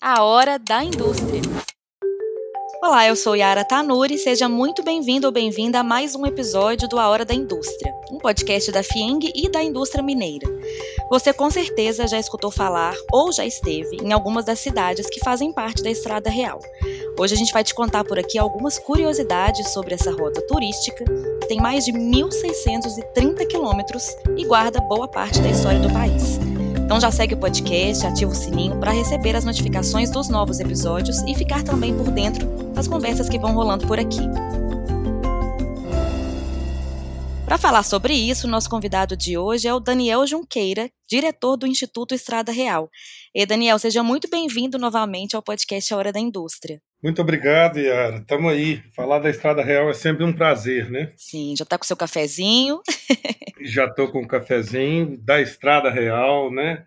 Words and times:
A 0.00 0.22
Hora 0.22 0.60
da 0.60 0.84
Indústria. 0.84 1.42
Olá, 2.80 3.08
eu 3.08 3.16
sou 3.16 3.34
Yara 3.34 3.64
Tanuri, 3.64 4.16
seja 4.16 4.48
muito 4.48 4.80
bem-vindo 4.84 5.26
ou 5.26 5.32
bem-vinda 5.32 5.80
a 5.80 5.82
mais 5.82 6.14
um 6.14 6.24
episódio 6.24 6.88
do 6.88 7.00
A 7.00 7.08
Hora 7.08 7.24
da 7.24 7.34
Indústria, 7.34 7.92
um 8.12 8.18
podcast 8.18 8.70
da 8.70 8.84
FIENG 8.84 9.32
e 9.34 9.50
da 9.50 9.60
indústria 9.60 10.00
mineira. 10.00 10.46
Você 11.10 11.32
com 11.32 11.50
certeza 11.50 12.06
já 12.06 12.16
escutou 12.16 12.52
falar 12.52 12.94
ou 13.12 13.32
já 13.32 13.44
esteve 13.44 13.96
em 13.96 14.12
algumas 14.12 14.44
das 14.44 14.60
cidades 14.60 15.10
que 15.10 15.18
fazem 15.18 15.52
parte 15.52 15.82
da 15.82 15.90
Estrada 15.90 16.30
Real. 16.30 16.60
Hoje 17.18 17.34
a 17.34 17.36
gente 17.36 17.52
vai 17.52 17.64
te 17.64 17.74
contar 17.74 18.04
por 18.04 18.20
aqui 18.20 18.38
algumas 18.38 18.78
curiosidades 18.78 19.72
sobre 19.72 19.94
essa 19.94 20.12
rota 20.12 20.40
turística, 20.42 21.04
que 21.40 21.48
tem 21.48 21.60
mais 21.60 21.84
de 21.84 21.92
1.630 21.92 23.48
quilômetros 23.48 24.04
e 24.36 24.44
guarda 24.44 24.80
boa 24.80 25.08
parte 25.08 25.40
da 25.40 25.48
história 25.48 25.80
do 25.80 25.92
país. 25.92 26.47
Então 26.88 26.98
já 26.98 27.10
segue 27.10 27.34
o 27.34 27.36
podcast, 27.36 28.06
ativa 28.06 28.32
o 28.32 28.34
sininho 28.34 28.74
para 28.78 28.92
receber 28.92 29.36
as 29.36 29.44
notificações 29.44 30.10
dos 30.10 30.30
novos 30.30 30.58
episódios 30.58 31.18
e 31.26 31.34
ficar 31.34 31.62
também 31.62 31.94
por 31.94 32.10
dentro 32.10 32.46
das 32.72 32.88
conversas 32.88 33.28
que 33.28 33.38
vão 33.38 33.52
rolando 33.52 33.86
por 33.86 33.98
aqui. 33.98 34.22
Para 37.48 37.56
falar 37.56 37.82
sobre 37.82 38.12
isso, 38.12 38.46
nosso 38.46 38.68
convidado 38.68 39.16
de 39.16 39.38
hoje 39.38 39.66
é 39.66 39.72
o 39.72 39.80
Daniel 39.80 40.26
Junqueira, 40.26 40.90
diretor 41.08 41.56
do 41.56 41.66
Instituto 41.66 42.14
Estrada 42.14 42.52
Real. 42.52 42.90
E 43.34 43.46
Daniel, 43.46 43.78
seja 43.78 44.02
muito 44.02 44.28
bem-vindo 44.28 44.78
novamente 44.78 45.34
ao 45.34 45.42
podcast 45.42 45.94
A 45.94 45.96
Hora 45.96 46.12
da 46.12 46.20
Indústria. 46.20 46.78
Muito 47.02 47.22
obrigado, 47.22 47.78
Yara. 47.78 48.18
Estamos 48.18 48.52
aí. 48.52 48.82
Falar 48.94 49.20
da 49.20 49.30
Estrada 49.30 49.64
Real 49.64 49.88
é 49.88 49.94
sempre 49.94 50.24
um 50.24 50.32
prazer, 50.32 50.90
né? 50.90 51.10
Sim, 51.16 51.56
já 51.56 51.62
está 51.62 51.78
com 51.78 51.84
seu 51.84 51.96
cafezinho. 51.96 52.82
já 53.64 53.86
estou 53.86 54.12
com 54.12 54.20
o 54.20 54.28
cafezinho 54.28 55.16
da 55.16 55.40
Estrada 55.40 55.90
Real, 55.90 56.52
né? 56.52 56.84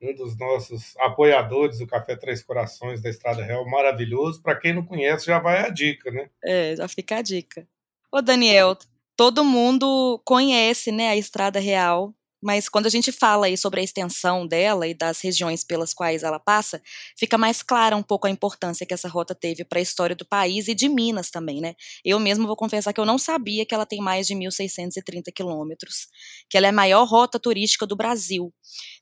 Um 0.00 0.14
dos 0.14 0.38
nossos 0.38 0.96
apoiadores 0.98 1.80
do 1.80 1.88
Café 1.88 2.14
Três 2.14 2.40
Corações 2.40 3.02
da 3.02 3.10
Estrada 3.10 3.42
Real, 3.42 3.68
maravilhoso. 3.68 4.40
Para 4.40 4.54
quem 4.54 4.72
não 4.74 4.84
conhece, 4.84 5.26
já 5.26 5.40
vai 5.40 5.66
a 5.66 5.70
dica, 5.70 6.08
né? 6.12 6.30
É, 6.44 6.76
já 6.76 6.86
fica 6.86 7.16
a 7.16 7.22
dica. 7.22 7.66
Ô, 8.12 8.22
Daniel, 8.22 8.76
todo 9.16 9.44
mundo 9.44 10.20
conhece, 10.24 10.90
né, 10.92 11.08
a 11.08 11.16
Estrada 11.16 11.60
Real 11.60 12.14
mas 12.44 12.68
quando 12.68 12.84
a 12.84 12.90
gente 12.90 13.10
fala 13.10 13.46
aí 13.46 13.56
sobre 13.56 13.80
a 13.80 13.82
extensão 13.82 14.46
dela 14.46 14.86
e 14.86 14.92
das 14.92 15.22
regiões 15.22 15.64
pelas 15.64 15.94
quais 15.94 16.22
ela 16.22 16.38
passa, 16.38 16.82
fica 17.16 17.38
mais 17.38 17.62
clara 17.62 17.96
um 17.96 18.02
pouco 18.02 18.26
a 18.26 18.30
importância 18.30 18.84
que 18.84 18.92
essa 18.92 19.08
rota 19.08 19.34
teve 19.34 19.64
para 19.64 19.78
a 19.78 19.82
história 19.82 20.14
do 20.14 20.26
país 20.26 20.68
e 20.68 20.74
de 20.74 20.86
Minas 20.86 21.30
também, 21.30 21.62
né? 21.62 21.74
Eu 22.04 22.20
mesmo 22.20 22.46
vou 22.46 22.54
confessar 22.54 22.92
que 22.92 23.00
eu 23.00 23.06
não 23.06 23.16
sabia 23.16 23.64
que 23.64 23.74
ela 23.74 23.86
tem 23.86 23.98
mais 23.98 24.26
de 24.26 24.34
1.630 24.34 25.32
quilômetros, 25.34 26.06
que 26.50 26.58
ela 26.58 26.66
é 26.66 26.68
a 26.68 26.72
maior 26.72 27.08
rota 27.08 27.40
turística 27.40 27.86
do 27.86 27.96
Brasil. 27.96 28.52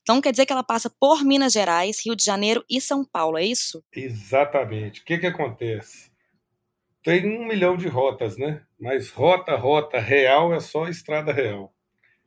Então 0.01 0.21
quer 0.21 0.31
dizer 0.31 0.45
que 0.45 0.53
ela 0.53 0.63
passa 0.63 0.89
por 0.89 1.25
Minas 1.25 1.51
Gerais, 1.51 1.97
Rio 2.05 2.15
de 2.15 2.23
Janeiro 2.23 2.63
e 2.69 2.79
São 2.79 3.03
Paulo, 3.03 3.37
é 3.37 3.43
isso? 3.43 3.83
Exatamente. 3.93 5.01
O 5.01 5.03
que, 5.03 5.17
que 5.17 5.27
acontece? 5.27 6.12
Tem 7.03 7.27
um 7.37 7.45
milhão 7.45 7.75
de 7.75 7.87
rotas, 7.87 8.37
né? 8.37 8.63
Mas 8.79 9.09
rota, 9.09 9.55
rota 9.57 9.99
real 9.99 10.53
é 10.53 10.59
só 10.61 10.87
estrada 10.87 11.33
real. 11.33 11.73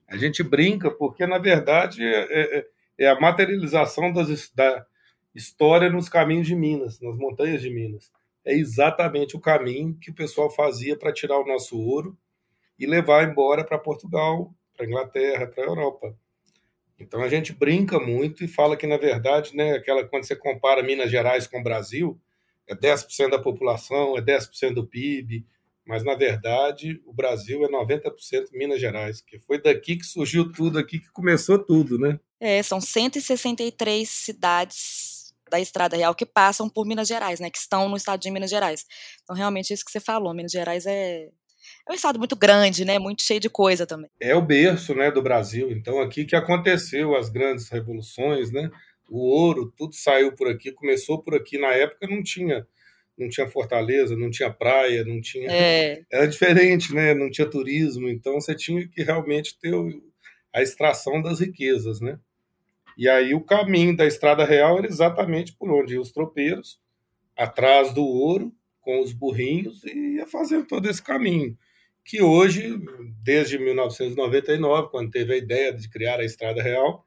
A 0.07 0.17
gente 0.17 0.43
brinca 0.43 0.91
porque, 0.91 1.27
na 1.27 1.39
verdade, 1.39 2.05
é, 2.05 2.59
é, 2.59 2.67
é 2.99 3.09
a 3.09 3.19
materialização 3.19 4.13
das, 4.13 4.51
da 4.51 4.87
história 5.35 5.89
nos 5.89 6.09
caminhos 6.09 6.47
de 6.47 6.55
Minas, 6.55 7.01
nas 7.01 7.17
montanhas 7.17 7.63
de 7.63 7.71
Minas. 7.71 8.11
É 8.45 8.53
exatamente 8.55 9.35
o 9.35 9.41
caminho 9.41 9.99
que 10.01 10.11
o 10.11 10.15
pessoal 10.15 10.51
fazia 10.51 10.97
para 10.97 11.13
tirar 11.13 11.39
o 11.39 11.47
nosso 11.47 11.79
ouro 11.81 12.17
e 12.79 12.87
levar 12.87 13.29
embora 13.29 13.65
para 13.65 13.79
Portugal, 13.79 14.55
para 14.77 14.87
Inglaterra, 14.87 15.47
para 15.47 15.65
a 15.65 15.67
Europa. 15.67 16.17
Então 16.99 17.23
a 17.23 17.29
gente 17.29 17.53
brinca 17.53 17.99
muito 17.99 18.45
e 18.45 18.49
fala 18.49 18.77
que, 18.77 18.87
na 18.87 18.97
verdade, 18.97 19.57
né, 19.57 19.73
aquela, 19.73 20.07
quando 20.07 20.25
você 20.25 20.37
compara 20.37 20.83
Minas 20.83 21.11
Gerais 21.11 21.47
com 21.47 21.61
o 21.61 21.63
Brasil, 21.63 22.21
é 22.69 22.75
10% 22.75 23.31
da 23.31 23.39
população, 23.39 24.17
é 24.17 24.21
10% 24.21 24.75
do 24.75 24.87
PIB, 24.87 25.47
mas 25.87 26.03
na 26.05 26.15
verdade 26.15 27.01
o 27.07 27.13
Brasil 27.13 27.65
é 27.65 27.69
90% 27.69 28.49
Minas 28.53 28.81
Gerais, 28.81 29.21
que 29.21 29.39
foi 29.39 29.61
daqui 29.61 29.97
que 29.97 30.05
surgiu 30.05 30.51
tudo, 30.51 30.79
aqui 30.79 30.99
que 30.99 31.11
começou 31.11 31.59
tudo, 31.59 31.99
né? 31.99 32.19
É, 32.41 32.63
são 32.63 32.81
163 32.81 34.09
cidades 34.09 35.33
da 35.49 35.61
Estrada 35.61 35.97
Real 35.97 36.15
que 36.15 36.27
passam 36.27 36.69
por 36.69 36.85
Minas 36.85 37.07
Gerais, 37.07 37.39
né, 37.39 37.49
que 37.49 37.59
estão 37.59 37.89
no 37.89 37.97
estado 37.97 38.21
de 38.21 38.31
Minas 38.31 38.51
Gerais. 38.51 38.85
Então 39.23 39.37
realmente 39.37 39.71
é 39.71 39.75
isso 39.75 39.85
que 39.85 39.93
você 39.93 40.01
falou, 40.01 40.35
Minas 40.35 40.53
Gerais 40.53 40.87
é 40.87 41.29
é 41.89 41.93
um 41.93 41.95
estado 41.95 42.19
muito 42.19 42.37
grande, 42.37 42.85
né, 42.85 42.99
muito 42.99 43.23
cheio 43.23 43.41
de 43.41 43.49
coisa 43.49 43.87
também. 43.87 44.11
É 44.21 44.35
o 44.35 44.43
berço, 44.43 44.95
né, 44.95 45.11
do 45.11 45.23
Brasil. 45.23 45.71
Então 45.71 46.01
aqui 46.01 46.25
que 46.25 46.37
aconteceu 46.37 47.17
as 47.17 47.29
grandes 47.29 47.69
revoluções, 47.69 48.51
né? 48.51 48.71
O 49.09 49.19
ouro, 49.19 49.73
tudo 49.77 49.95
saiu 49.95 50.35
por 50.35 50.49
aqui, 50.49 50.73
começou 50.73 51.23
por 51.23 51.35
aqui. 51.35 51.59
Na 51.59 51.73
época 51.73 52.07
não 52.07 52.23
tinha 52.23 52.67
não 53.19 53.29
tinha 53.29 53.49
fortaleza, 53.49 54.15
não 54.17 54.31
tinha 54.31 54.53
praia, 54.53 55.05
não 55.05 55.21
tinha. 55.21 55.51
É. 55.51 56.03
Era 56.13 56.27
diferente, 56.27 56.95
né? 56.95 57.15
Não 57.15 57.31
tinha 57.31 57.49
turismo, 57.49 58.09
então 58.09 58.35
você 58.35 58.55
tinha 58.55 58.87
que 58.87 59.03
realmente 59.03 59.59
ter 59.59 59.75
a 60.53 60.63
extração 60.63 61.23
das 61.23 61.41
riquezas, 61.41 62.01
né? 62.01 62.19
E 62.97 63.09
aí 63.09 63.35
o 63.35 63.43
caminho 63.43 63.97
da 63.97 64.07
Estrada 64.07 64.45
Real 64.45 64.79
era 64.79 64.87
exatamente 64.87 65.55
por 65.55 65.71
onde 65.71 65.95
iam 65.95 66.03
os 66.03 66.13
tropeiros, 66.13 66.81
atrás 67.37 67.93
do 67.93 68.03
ouro, 68.03 68.53
com 68.81 69.01
os 69.01 69.13
burrinhos, 69.13 69.85
e 69.85 70.17
ia 70.17 70.27
fazendo 70.27 70.67
todo 70.67 70.89
esse 70.89 71.03
caminho. 71.03 71.57
Que 72.05 72.23
hoje, 72.23 72.79
desde 73.23 73.59
1999, 73.59 74.89
quando 74.91 75.11
teve 75.11 75.35
a 75.35 75.37
ideia 75.37 75.73
de 75.73 75.89
criar 75.91 76.21
a 76.21 76.25
Estrada 76.25 76.63
Real, 76.63 77.06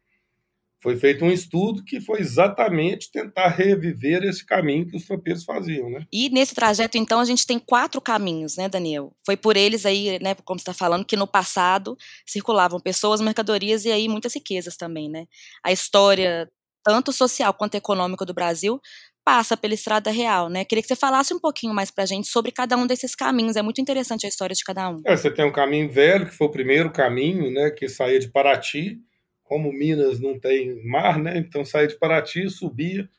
foi 0.82 0.96
feito 0.96 1.26
um 1.26 1.32
estudo 1.32 1.84
que 1.84 2.00
foi 2.00 2.22
exatamente 2.22 3.12
tentar 3.12 3.50
reviver 3.50 4.24
esse 4.24 4.46
caminho 4.46 4.88
que 4.88 4.96
os 4.96 5.06
tropeiros 5.06 5.44
faziam, 5.44 5.90
né? 5.90 6.06
E 6.12 6.30
nesse 6.30 6.56
trajeto, 6.56 6.98
então, 6.98 7.20
a 7.20 7.26
gente 7.26 7.46
tem 7.46 7.60
quatro 7.60 8.00
caminhos, 8.00 8.56
né, 8.56 8.70
Daniel? 8.70 9.12
Foi 9.26 9.36
por 9.36 9.58
eles 9.58 9.86
aí, 9.86 10.20
né, 10.22 10.36
como 10.46 10.58
você 10.58 10.64
está 10.64 10.74
falando, 10.74 11.06
que 11.06 11.18
no 11.18 11.28
passado 11.28 11.98
circulavam 12.26 12.80
pessoas, 12.80 13.20
mercadorias 13.20 13.84
e 13.86 13.92
aí 13.92 14.08
muitas 14.08 14.34
riquezas 14.34 14.78
também, 14.78 15.10
né? 15.10 15.26
A 15.64 15.72
história, 15.72 16.50
tanto 16.84 17.12
social 17.12 17.54
quanto 17.54 17.76
econômica 17.76 18.26
do 18.26 18.34
Brasil, 18.34 18.80
passa 19.26 19.58
pela 19.58 19.74
Estrada 19.74 20.10
Real, 20.10 20.50
né? 20.50 20.66
Queria 20.66 20.82
que 20.82 20.88
você 20.88 20.96
falasse 20.96 21.34
um 21.34 21.40
pouquinho 21.40 21.74
mais 21.74 21.92
pra 21.92 22.06
gente 22.06 22.28
sobre 22.28 22.52
cada 22.52 22.76
um 22.78 22.88
desses 22.88 23.14
caminhos. 23.14 23.56
É 23.56 23.62
muito 23.62 23.82
interessante 23.82 24.26
a 24.26 24.30
história 24.30 24.56
de 24.56 24.64
cada 24.64 24.90
um. 24.90 25.02
É, 25.06 25.16
você 25.16 25.30
tem 25.30 25.46
o 25.46 25.50
um 25.50 25.52
caminho 25.52 25.92
velho, 25.92 26.26
que 26.26 26.36
foi 26.36 26.48
o 26.48 26.52
primeiro 26.52 26.92
caminho, 26.92 27.52
né, 27.52 27.70
que 27.70 27.88
saía 27.88 28.20
de 28.20 28.32
Paraty, 28.32 28.98
como 29.50 29.74
Minas 29.74 30.20
não 30.20 30.40
tem 30.40 30.80
mar, 30.86 31.18
né? 31.18 31.40
Então 31.40 31.66
saía 31.66 31.88
de 31.88 31.98
Paraty, 31.98 32.48
subia, 32.52 33.10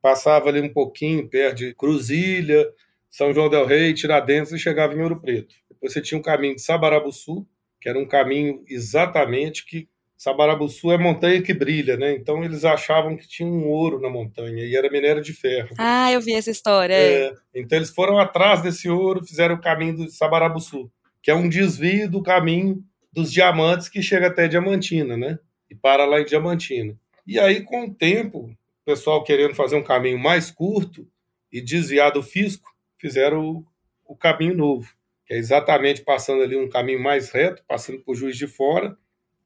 passava 0.00 0.48
ali 0.48 0.60
um 0.60 0.72
pouquinho 0.72 1.28
perto 1.28 1.56
de 1.56 1.74
Cruzilha, 1.74 2.64
São 3.10 3.34
João 3.34 3.50
del 3.50 3.66
Rei, 3.66 3.92
Tiradentes 3.92 4.52
e 4.52 4.58
chegava 4.58 4.94
em 4.94 5.02
Ouro 5.02 5.20
Preto. 5.20 5.52
Depois 5.68 5.92
você 5.92 6.00
tinha 6.00 6.16
um 6.16 6.22
caminho 6.22 6.54
de 6.54 6.62
Sabarabuçu, 6.62 7.44
que 7.80 7.88
era 7.88 7.98
um 7.98 8.06
caminho 8.06 8.62
exatamente 8.68 9.66
que 9.66 9.88
Sabarabuçu 10.16 10.92
é 10.92 10.96
montanha 10.96 11.42
que 11.42 11.52
brilha, 11.52 11.96
né? 11.96 12.12
Então 12.12 12.44
eles 12.44 12.64
achavam 12.64 13.16
que 13.16 13.26
tinha 13.26 13.48
um 13.48 13.66
ouro 13.66 14.00
na 14.00 14.08
montanha 14.08 14.64
e 14.64 14.76
era 14.76 14.88
minério 14.88 15.20
de 15.20 15.32
ferro. 15.32 15.70
Ah, 15.76 16.12
eu 16.12 16.20
vi 16.20 16.34
essa 16.34 16.52
história. 16.52 16.94
É. 16.94 17.34
Então 17.52 17.76
eles 17.76 17.90
foram 17.90 18.16
atrás 18.16 18.62
desse 18.62 18.88
ouro, 18.88 19.26
fizeram 19.26 19.56
o 19.56 19.60
caminho 19.60 19.96
de 19.96 20.12
Sabarabuçu, 20.12 20.88
que 21.20 21.32
é 21.32 21.34
um 21.34 21.48
desvio 21.48 22.08
do 22.08 22.22
caminho 22.22 22.80
dos 23.12 23.32
diamantes 23.32 23.88
que 23.88 24.00
chega 24.00 24.28
até 24.28 24.46
Diamantina, 24.46 25.16
né? 25.16 25.38
E 25.70 25.74
para 25.74 26.04
lá 26.04 26.20
em 26.20 26.24
Diamantina. 26.24 26.98
E 27.26 27.38
aí, 27.38 27.62
com 27.62 27.86
o 27.86 27.94
tempo, 27.94 28.50
o 28.50 28.56
pessoal 28.84 29.24
querendo 29.24 29.54
fazer 29.54 29.76
um 29.76 29.82
caminho 29.82 30.18
mais 30.18 30.50
curto 30.50 31.08
e 31.50 31.60
desviar 31.60 32.12
do 32.12 32.22
fisco, 32.22 32.68
fizeram 32.98 33.44
o, 33.44 33.66
o 34.04 34.16
caminho 34.16 34.54
novo, 34.54 34.88
que 35.26 35.34
é 35.34 35.36
exatamente 35.38 36.02
passando 36.02 36.42
ali 36.42 36.56
um 36.56 36.68
caminho 36.68 37.02
mais 37.02 37.30
reto, 37.30 37.62
passando 37.66 38.00
por 38.00 38.14
Juiz 38.14 38.36
de 38.36 38.46
Fora 38.46 38.96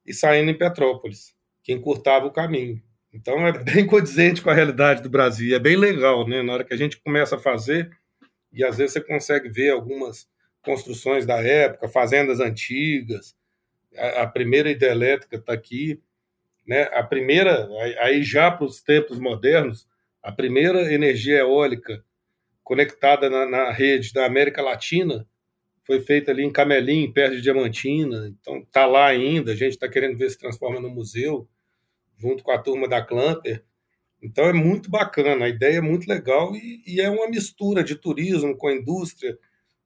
e 0.05 0.13
saindo 0.13 0.51
em 0.51 0.59
Petrópolis, 0.59 1.35
que 1.63 1.73
encurtava 1.73 2.27
o 2.27 2.33
caminho. 2.33 2.83
Então 3.13 3.47
é 3.47 3.53
bem 3.53 3.85
condizente 3.87 4.43
com 4.43 4.51
a 4.51 4.55
realidade 4.55 5.03
do 5.03 5.11
Brasil, 5.11 5.55
é 5.55 5.59
bem 5.59 5.77
legal, 5.77 6.27
né? 6.27 6.43
Na 6.43 6.55
hora 6.55 6.65
que 6.65 6.75
a 6.75 6.77
gente 6.77 6.99
começa 6.99 7.37
a 7.37 7.39
fazer, 7.39 7.91
e 8.53 8.65
às 8.65 8.79
vezes 8.79 8.95
você 8.95 9.01
consegue 9.01 9.49
ver 9.49 9.71
algumas 9.71 10.29
construções 10.63 11.25
da 11.25 11.43
época, 11.43 11.89
fazendas 11.89 12.41
antigas, 12.41 13.37
a, 13.97 14.23
a 14.23 14.27
primeira 14.27 14.71
hidrelétrica 14.71 15.37
está 15.37 15.53
aqui, 15.53 16.01
né? 16.69 16.83
A 16.93 17.03
primeira, 17.03 17.67
aí 18.01 18.23
já 18.23 18.51
para 18.51 18.67
os 18.67 18.83
tempos 18.83 19.19
modernos, 19.19 19.89
a 20.23 20.31
primeira 20.31 20.93
energia 20.93 21.39
eólica 21.39 22.05
conectada 22.63 23.31
na, 23.31 23.49
na, 23.49 23.73
rede 23.73 24.13
da 24.13 24.27
América 24.27 24.61
Latina 24.61 25.27
foi 25.83 26.01
feita 26.01 26.31
ali 26.31 26.45
em 26.45 26.53
Camelim, 26.53 27.11
perto 27.11 27.37
de 27.37 27.41
Diamantina. 27.41 28.29
Então 28.29 28.59
está 28.59 28.85
lá 28.85 29.07
ainda. 29.07 29.53
A 29.53 29.57
gente 29.57 29.73
está 29.73 29.89
querendo 29.89 30.19
ver 30.19 30.29
se 30.29 30.37
transforma 30.37 30.79
no 30.79 30.91
museu, 30.91 31.49
junto 32.19 32.45
com 32.45 32.51
a 32.51 32.59
turma 32.59 32.87
da 32.87 33.01
Clamper. 33.01 33.65
Então 34.23 34.45
é 34.45 34.53
muito 34.53 34.91
bacana, 34.91 35.47
a 35.47 35.49
ideia 35.49 35.79
é 35.79 35.81
muito 35.81 36.09
legal 36.09 36.55
e, 36.55 36.83
e 36.85 37.01
é 37.01 37.09
uma 37.09 37.29
mistura 37.29 37.85
de 37.85 37.95
turismo 37.95 38.57
com 38.57 38.69
indústria, 38.69 39.39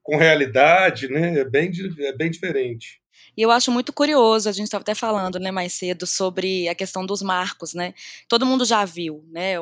com 0.03 0.17
realidade, 0.17 1.07
né? 1.07 1.41
É 1.41 1.45
bem, 1.45 1.71
é 1.99 2.13
bem 2.17 2.31
diferente. 2.31 3.02
E 3.37 3.43
eu 3.43 3.51
acho 3.51 3.71
muito 3.71 3.93
curioso, 3.93 4.49
a 4.49 4.53
gente 4.53 4.67
estava 4.67 4.83
até 4.83 4.95
falando, 4.95 5.39
né, 5.39 5.51
mais 5.51 5.73
cedo, 5.73 6.07
sobre 6.07 6.69
a 6.69 6.75
questão 6.75 7.07
dos 7.07 7.23
marcos, 7.23 7.73
né? 7.75 7.95
Todo 8.29 8.45
mundo 8.45 8.65
já 8.65 8.85
viu, 8.85 9.25
né? 9.31 9.55
É, 9.55 9.59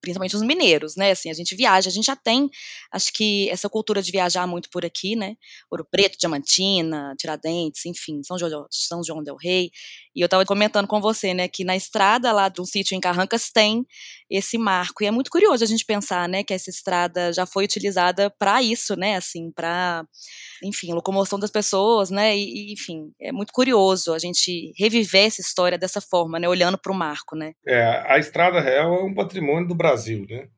principalmente 0.00 0.36
os 0.36 0.42
mineiros, 0.42 0.96
né? 0.96 1.12
Assim, 1.12 1.30
a 1.30 1.34
gente 1.34 1.54
viaja, 1.54 1.88
a 1.88 1.92
gente 1.92 2.06
já 2.06 2.16
tem, 2.16 2.50
acho 2.92 3.12
que 3.12 3.48
essa 3.50 3.68
cultura 3.68 4.02
de 4.02 4.10
viajar 4.10 4.46
muito 4.46 4.68
por 4.70 4.84
aqui, 4.84 5.14
né? 5.16 5.36
Ouro 5.70 5.86
Preto, 5.88 6.18
Diamantina, 6.18 7.14
Tiradentes, 7.18 7.86
enfim, 7.86 8.22
São 8.24 8.38
João, 8.38 8.66
São 8.70 9.02
João 9.04 9.22
del 9.22 9.36
Rei. 9.36 9.70
E 10.16 10.22
eu 10.22 10.24
estava 10.24 10.46
comentando 10.46 10.86
com 10.86 10.98
você, 10.98 11.34
né, 11.34 11.46
que 11.46 11.62
na 11.62 11.76
estrada 11.76 12.32
lá 12.32 12.48
do 12.48 12.64
sítio 12.64 12.96
em 12.96 13.00
Carrancas 13.00 13.50
tem 13.50 13.84
esse 14.30 14.56
marco. 14.56 15.04
E 15.04 15.06
é 15.06 15.10
muito 15.10 15.30
curioso 15.30 15.62
a 15.62 15.66
gente 15.66 15.84
pensar, 15.84 16.26
né, 16.26 16.42
que 16.42 16.54
essa 16.54 16.70
estrada 16.70 17.32
já 17.34 17.44
foi 17.44 17.64
utilizada 17.64 18.30
para 18.30 18.62
isso, 18.62 18.96
né, 18.96 19.16
assim, 19.16 19.50
para, 19.52 20.06
enfim, 20.64 20.94
locomoção 20.94 21.38
das 21.38 21.50
pessoas, 21.50 22.10
né? 22.10 22.34
E, 22.34 22.72
enfim, 22.72 23.12
é 23.20 23.30
muito 23.30 23.52
curioso 23.52 24.14
a 24.14 24.18
gente 24.18 24.72
reviver 24.78 25.26
essa 25.26 25.42
história 25.42 25.76
dessa 25.76 26.00
forma, 26.00 26.38
né, 26.40 26.48
olhando 26.48 26.78
para 26.78 26.92
o 26.92 26.96
marco, 26.96 27.36
né? 27.36 27.52
É, 27.66 28.02
a 28.06 28.18
estrada 28.18 28.60
real 28.60 28.94
é 28.94 29.04
um 29.04 29.14
patrimônio 29.14 29.68
do 29.68 29.74
Brasil 29.74 30.16
né? 30.28 30.48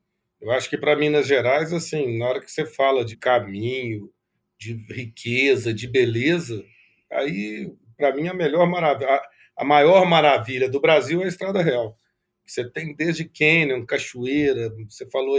Eu 0.41 0.51
acho 0.51 0.69
que 0.69 0.77
para 0.77 0.95
Minas 0.95 1.27
Gerais, 1.27 1.73
assim, 1.73 2.17
na 2.17 2.27
hora 2.27 2.39
que 2.39 2.49
você 2.49 2.65
fala 2.65 3.03
de 3.03 3.17
caminho, 3.17 4.09
de 4.57 4.73
riqueza, 4.93 5.73
de 5.73 5.85
beleza, 5.85 6.63
aí, 7.11 7.69
para 7.97 8.15
mim, 8.15 8.27
a 8.27 8.33
melhor 8.33 8.65
maravilha, 8.65 9.21
a 9.59 9.65
maior 9.65 10.05
maravilha 10.07 10.69
do 10.69 10.79
Brasil 10.79 11.21
é 11.21 11.25
a 11.25 11.27
Estrada 11.27 11.61
Real. 11.61 11.97
Você 12.45 12.63
tem 12.69 12.95
desde 12.95 13.25
Canyon, 13.25 13.85
Cachoeira, 13.85 14.73
você 14.87 15.05
falou 15.09 15.37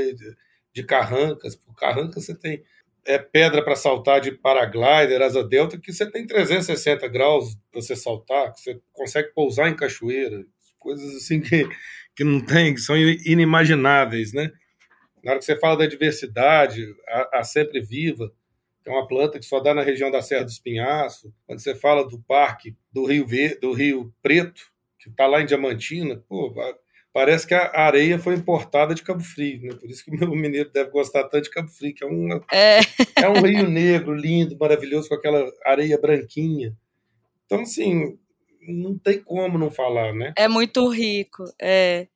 de 0.75 0.85
Carrancas, 0.85 1.57
por 1.57 1.75
Carrancas 1.75 2.27
você 2.27 2.37
tem 2.37 2.63
é, 3.07 3.19
pedra 3.19 3.65
para 3.65 3.75
saltar 3.75 4.21
de 4.21 4.31
paraglider, 4.33 5.23
asa 5.23 5.43
delta, 5.43 5.79
que 5.79 5.91
você 5.91 6.09
tem 6.09 6.27
360 6.27 7.09
graus 7.09 7.57
para 7.73 7.81
você 7.81 7.97
saltar, 7.97 8.53
que 8.53 8.61
você 8.61 8.79
consegue 8.93 9.33
pousar 9.33 9.71
em 9.71 9.75
cachoeira, 9.75 10.45
coisas 10.79 11.17
assim 11.17 11.41
que 11.41 11.67
que 12.15 12.25
não 12.25 12.45
tem, 12.45 12.75
que 12.75 12.81
são 12.81 12.99
inimagináveis, 12.99 14.35
né? 14.35 14.51
Na 15.25 15.31
hora 15.31 15.39
que 15.39 15.47
você 15.47 15.59
fala 15.59 15.79
da 15.79 15.87
diversidade, 15.87 16.85
a, 17.09 17.39
a 17.39 17.43
sempre 17.43 17.81
viva, 17.81 18.31
que 18.83 18.89
é 18.89 18.93
uma 18.93 19.07
planta 19.07 19.39
que 19.39 19.45
só 19.45 19.61
dá 19.61 19.75
na 19.75 19.83
região 19.83 20.11
da 20.11 20.23
Serra 20.23 20.45
do 20.45 20.51
Espinhaço. 20.51 21.33
Quando 21.47 21.61
você 21.61 21.75
fala 21.75 22.07
do 22.09 22.19
parque 22.21 22.75
do 22.93 23.05
Rio, 23.05 23.27
do 23.61 23.73
Rio 23.73 24.13
Preto, 24.23 24.63
que 24.99 25.11
está 25.11 25.27
lá 25.27 25.41
em 25.41 25.47
Diamantina, 25.47 26.23
pô, 26.29 26.55
parece 27.13 27.47
que 27.47 27.55
a 27.55 27.71
areia 27.81 28.19
foi 28.19 28.35
importada 28.35 28.95
de 28.95 29.03
Cabo 29.03 29.23
Frio, 29.23 29.63
né? 29.63 29.75
Por 29.75 29.91
isso 29.91 30.05
que 30.05 30.11
o 30.11 30.19
meu 30.19 30.35
mineiro 30.35 30.71
deve 30.71 30.91
gostar 30.91 31.25
tanto 31.25 31.45
de 31.45 31.51
Cabo 31.51 31.69
Frio, 31.69 31.95
que 31.95 32.05
é, 32.05 32.07
um 32.07 32.29
é. 32.53 32.81
é 33.17 33.29
um 33.29 33.43
rio 33.43 33.69
negro, 33.69 34.15
lindo, 34.15 34.57
maravilhoso, 34.59 35.09
com 35.09 35.15
aquela 35.15 35.51
areia 35.65 35.99
branquinha. 35.99 36.75
Então, 37.47 37.63
assim, 37.63 38.19
não 38.61 38.99
tem 38.99 39.21
como 39.23 39.59
não 39.59 39.71
falar, 39.71 40.15
né? 40.15 40.33
É 40.37 40.49
muito 40.49 40.89
rico, 40.89 41.45
é. 41.61 42.07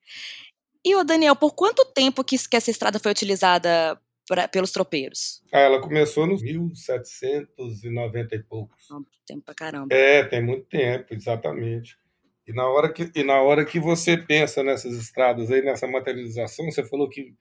E 0.84 0.94
o 0.94 1.02
Daniel, 1.02 1.34
por 1.34 1.54
quanto 1.54 1.84
tempo 1.86 2.22
que, 2.22 2.36
que 2.36 2.56
essa 2.56 2.70
estrada 2.70 2.98
foi 2.98 3.10
utilizada 3.10 3.98
pra, 4.26 4.48
pelos 4.48 4.72
tropeiros? 4.72 5.42
Ah, 5.52 5.60
ela 5.60 5.80
começou 5.80 6.26
nos 6.26 6.42
1790 6.42 8.34
e 8.34 8.42
poucos. 8.42 8.84
Ah, 8.90 8.98
tempo 9.26 9.42
pra 9.42 9.54
caramba. 9.54 9.94
É, 9.94 10.24
tem 10.24 10.42
muito 10.42 10.66
tempo, 10.66 11.14
exatamente. 11.14 11.96
E 12.46 12.52
na 12.52 12.66
hora 12.68 12.92
que, 12.92 13.10
e 13.14 13.24
na 13.24 13.40
hora 13.40 13.64
que 13.64 13.80
você 13.80 14.18
pensa 14.18 14.62
nessas 14.62 14.96
estradas 14.98 15.50
aí, 15.50 15.62
nessa 15.62 15.86
materialização, 15.86 16.66
você 16.70 16.84
falou 16.84 17.08
que 17.08 17.32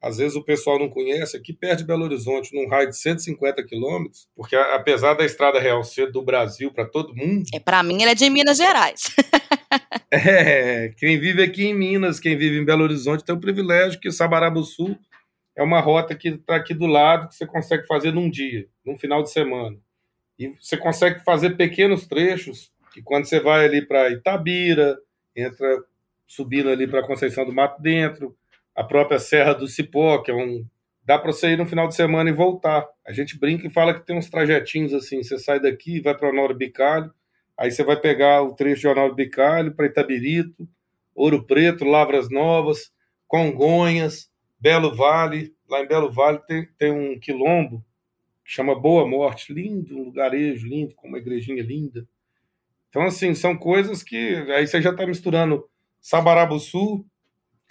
às 0.00 0.16
vezes 0.16 0.34
o 0.34 0.42
pessoal 0.42 0.80
não 0.80 0.88
conhece, 0.88 1.36
aqui 1.36 1.52
perto 1.52 1.78
de 1.78 1.84
Belo 1.84 2.02
Horizonte, 2.02 2.52
num 2.52 2.68
raio 2.68 2.88
de 2.88 2.96
150 2.96 3.62
quilômetros, 3.64 4.26
porque 4.34 4.56
apesar 4.56 5.14
da 5.14 5.24
estrada 5.24 5.60
real 5.60 5.84
ser 5.84 6.10
do 6.10 6.20
Brasil 6.20 6.72
para 6.72 6.84
todo 6.84 7.14
mundo. 7.14 7.44
É, 7.54 7.60
para 7.60 7.84
mim, 7.84 8.02
ela 8.02 8.10
é 8.10 8.14
de 8.14 8.28
Minas 8.28 8.56
Gerais. 8.56 9.14
é, 10.10 10.92
quem 10.96 11.20
vive 11.20 11.44
aqui 11.44 11.66
em 11.66 11.74
Minas, 11.74 12.18
quem 12.18 12.36
vive 12.36 12.58
em 12.58 12.64
Belo 12.64 12.82
Horizonte, 12.82 13.24
tem 13.24 13.34
o 13.34 13.40
privilégio 13.40 14.00
que 14.00 14.10
Sul 14.64 14.98
é 15.56 15.62
uma 15.62 15.80
rota 15.80 16.14
que 16.14 16.28
está 16.28 16.56
aqui 16.56 16.74
do 16.74 16.86
lado, 16.86 17.28
que 17.28 17.34
você 17.34 17.46
consegue 17.46 17.86
fazer 17.86 18.12
num 18.12 18.30
dia, 18.30 18.66
num 18.84 18.98
final 18.98 19.22
de 19.22 19.30
semana. 19.30 19.78
E 20.38 20.48
você 20.60 20.76
consegue 20.76 21.20
fazer 21.20 21.56
pequenos 21.56 22.06
trechos, 22.06 22.72
que 22.92 23.02
quando 23.02 23.26
você 23.26 23.38
vai 23.38 23.64
ali 23.64 23.86
para 23.86 24.10
Itabira, 24.10 24.98
entra 25.36 25.84
subindo 26.26 26.70
ali 26.70 26.86
para 26.86 27.06
Conceição 27.06 27.44
do 27.44 27.52
Mato 27.52 27.80
Dentro, 27.82 28.34
a 28.74 28.82
própria 28.82 29.18
Serra 29.18 29.52
do 29.52 29.68
Cipó, 29.68 30.18
que 30.22 30.30
é 30.30 30.34
um. 30.34 30.66
Dá 31.04 31.18
para 31.18 31.32
você 31.32 31.48
ir 31.48 31.58
no 31.58 31.66
final 31.66 31.88
de 31.88 31.94
semana 31.94 32.30
e 32.30 32.32
voltar. 32.32 32.86
A 33.06 33.12
gente 33.12 33.38
brinca 33.38 33.66
e 33.66 33.72
fala 33.72 33.92
que 33.92 34.06
tem 34.06 34.16
uns 34.16 34.30
trajetinhos 34.30 34.94
assim: 34.94 35.22
você 35.22 35.38
sai 35.38 35.60
daqui, 35.60 36.00
vai 36.00 36.16
para 36.16 36.30
Honório 36.30 36.56
Bicalho, 36.56 37.12
aí 37.58 37.70
você 37.70 37.84
vai 37.84 37.96
pegar 37.96 38.42
o 38.42 38.54
trecho 38.54 38.80
de 38.80 38.88
Honório 38.88 39.14
Bicalho 39.14 39.74
para 39.74 39.86
Itabirito, 39.86 40.66
Ouro 41.14 41.44
Preto, 41.46 41.84
Lavras 41.84 42.30
Novas, 42.30 42.90
Congonhas, 43.26 44.31
Belo 44.62 44.94
Vale. 44.94 45.52
Lá 45.68 45.82
em 45.82 45.88
Belo 45.88 46.10
Vale 46.10 46.38
tem, 46.46 46.68
tem 46.78 46.92
um 46.92 47.18
quilombo 47.18 47.84
que 48.44 48.52
chama 48.52 48.78
Boa 48.78 49.06
Morte, 49.06 49.52
lindo, 49.52 49.98
um 49.98 50.04
lugarejo 50.04 50.66
lindo, 50.66 50.94
com 50.94 51.08
uma 51.08 51.18
igrejinha 51.18 51.62
linda. 51.62 52.08
Então, 52.88 53.02
assim, 53.02 53.34
são 53.34 53.56
coisas 53.56 54.02
que 54.02 54.34
aí 54.52 54.66
você 54.66 54.80
já 54.80 54.90
está 54.90 55.06
misturando 55.06 55.64
Sabarabuçu 56.00 57.04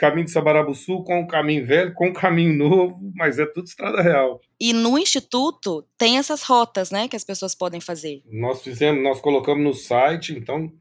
caminho 0.02 0.26
de 0.26 0.32
Sabarabuçu 0.32 1.04
com 1.04 1.22
o 1.22 1.28
caminho 1.28 1.64
velho, 1.64 1.94
com 1.94 2.10
o 2.10 2.14
caminho 2.14 2.58
novo, 2.58 3.12
mas 3.14 3.38
é 3.38 3.46
tudo 3.46 3.68
estrada 3.68 4.02
real. 4.02 4.42
E 4.60 4.74
no 4.74 4.98
instituto 4.98 5.86
tem 5.96 6.18
essas 6.18 6.42
rotas, 6.42 6.90
né, 6.90 7.08
que 7.08 7.16
as 7.16 7.24
pessoas 7.24 7.54
podem 7.54 7.80
fazer. 7.80 8.24
Nós 8.26 8.64
fizemos, 8.64 9.04
nós 9.04 9.22
colocamos 9.22 9.64
no 9.64 9.76
site, 9.76 10.34
então 10.34 10.74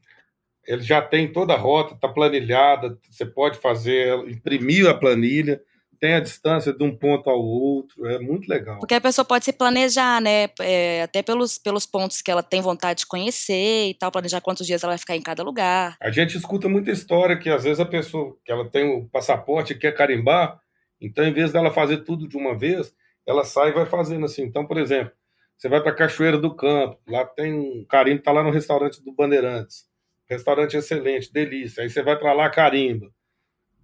ele 0.65 0.81
já 0.81 1.03
tem 1.03 1.31
toda 1.31 1.53
a 1.53 1.57
rota, 1.57 1.93
está 1.93 2.07
planilhada, 2.07 2.97
você 3.07 3.23
pode 3.23 3.59
fazer, 3.59 4.17
imprimir 4.27 4.87
a 4.87 4.93
planilha, 4.95 5.61
tem 6.01 6.15
a 6.15 6.19
distância 6.19 6.73
de 6.73 6.83
um 6.83 6.97
ponto 6.97 7.29
ao 7.29 7.39
outro, 7.39 8.07
é 8.07 8.17
muito 8.17 8.49
legal. 8.49 8.79
Porque 8.79 8.95
a 8.95 8.99
pessoa 8.99 9.23
pode 9.23 9.45
se 9.45 9.53
planejar, 9.53 10.19
né? 10.19 10.49
É, 10.59 11.03
até 11.03 11.21
pelos, 11.21 11.59
pelos 11.59 11.85
pontos 11.85 12.23
que 12.23 12.31
ela 12.31 12.41
tem 12.41 12.59
vontade 12.59 13.01
de 13.01 13.05
conhecer 13.05 13.89
e 13.89 13.93
tal, 13.93 14.11
planejar 14.11 14.41
quantos 14.41 14.65
dias 14.65 14.83
ela 14.83 14.93
vai 14.93 14.97
ficar 14.97 15.15
em 15.15 15.21
cada 15.21 15.43
lugar. 15.43 15.95
A 16.01 16.09
gente 16.09 16.35
escuta 16.35 16.67
muita 16.67 16.89
história 16.89 17.37
que 17.37 17.51
às 17.51 17.63
vezes 17.63 17.79
a 17.79 17.85
pessoa 17.85 18.35
que 18.43 18.51
ela 18.51 18.67
tem 18.67 18.83
o 18.83 19.07
passaporte 19.09 19.73
e 19.73 19.77
quer 19.77 19.91
carimbar, 19.91 20.59
então 20.99 21.23
em 21.23 21.31
vez 21.31 21.51
dela 21.51 21.69
fazer 21.69 21.97
tudo 21.97 22.27
de 22.27 22.35
uma 22.35 22.57
vez, 22.57 22.91
ela 23.27 23.45
sai 23.45 23.69
e 23.69 23.73
vai 23.73 23.85
fazendo 23.85 24.25
assim. 24.25 24.41
Então, 24.41 24.65
por 24.65 24.79
exemplo, 24.79 25.13
você 25.55 25.69
vai 25.69 25.83
para 25.83 25.93
Cachoeira 25.93 26.39
do 26.39 26.55
Campo, 26.55 26.99
lá 27.07 27.23
tem 27.25 27.53
um 27.53 27.85
carimbo, 27.87 28.23
tá 28.23 28.31
lá 28.31 28.41
no 28.41 28.49
restaurante 28.49 28.99
do 29.03 29.13
Bandeirantes. 29.13 29.85
Restaurante 30.27 30.75
excelente, 30.75 31.31
delícia. 31.31 31.83
Aí 31.83 31.91
você 31.91 32.01
vai 32.01 32.17
para 32.17 32.33
lá, 32.33 32.49
carimba. 32.49 33.07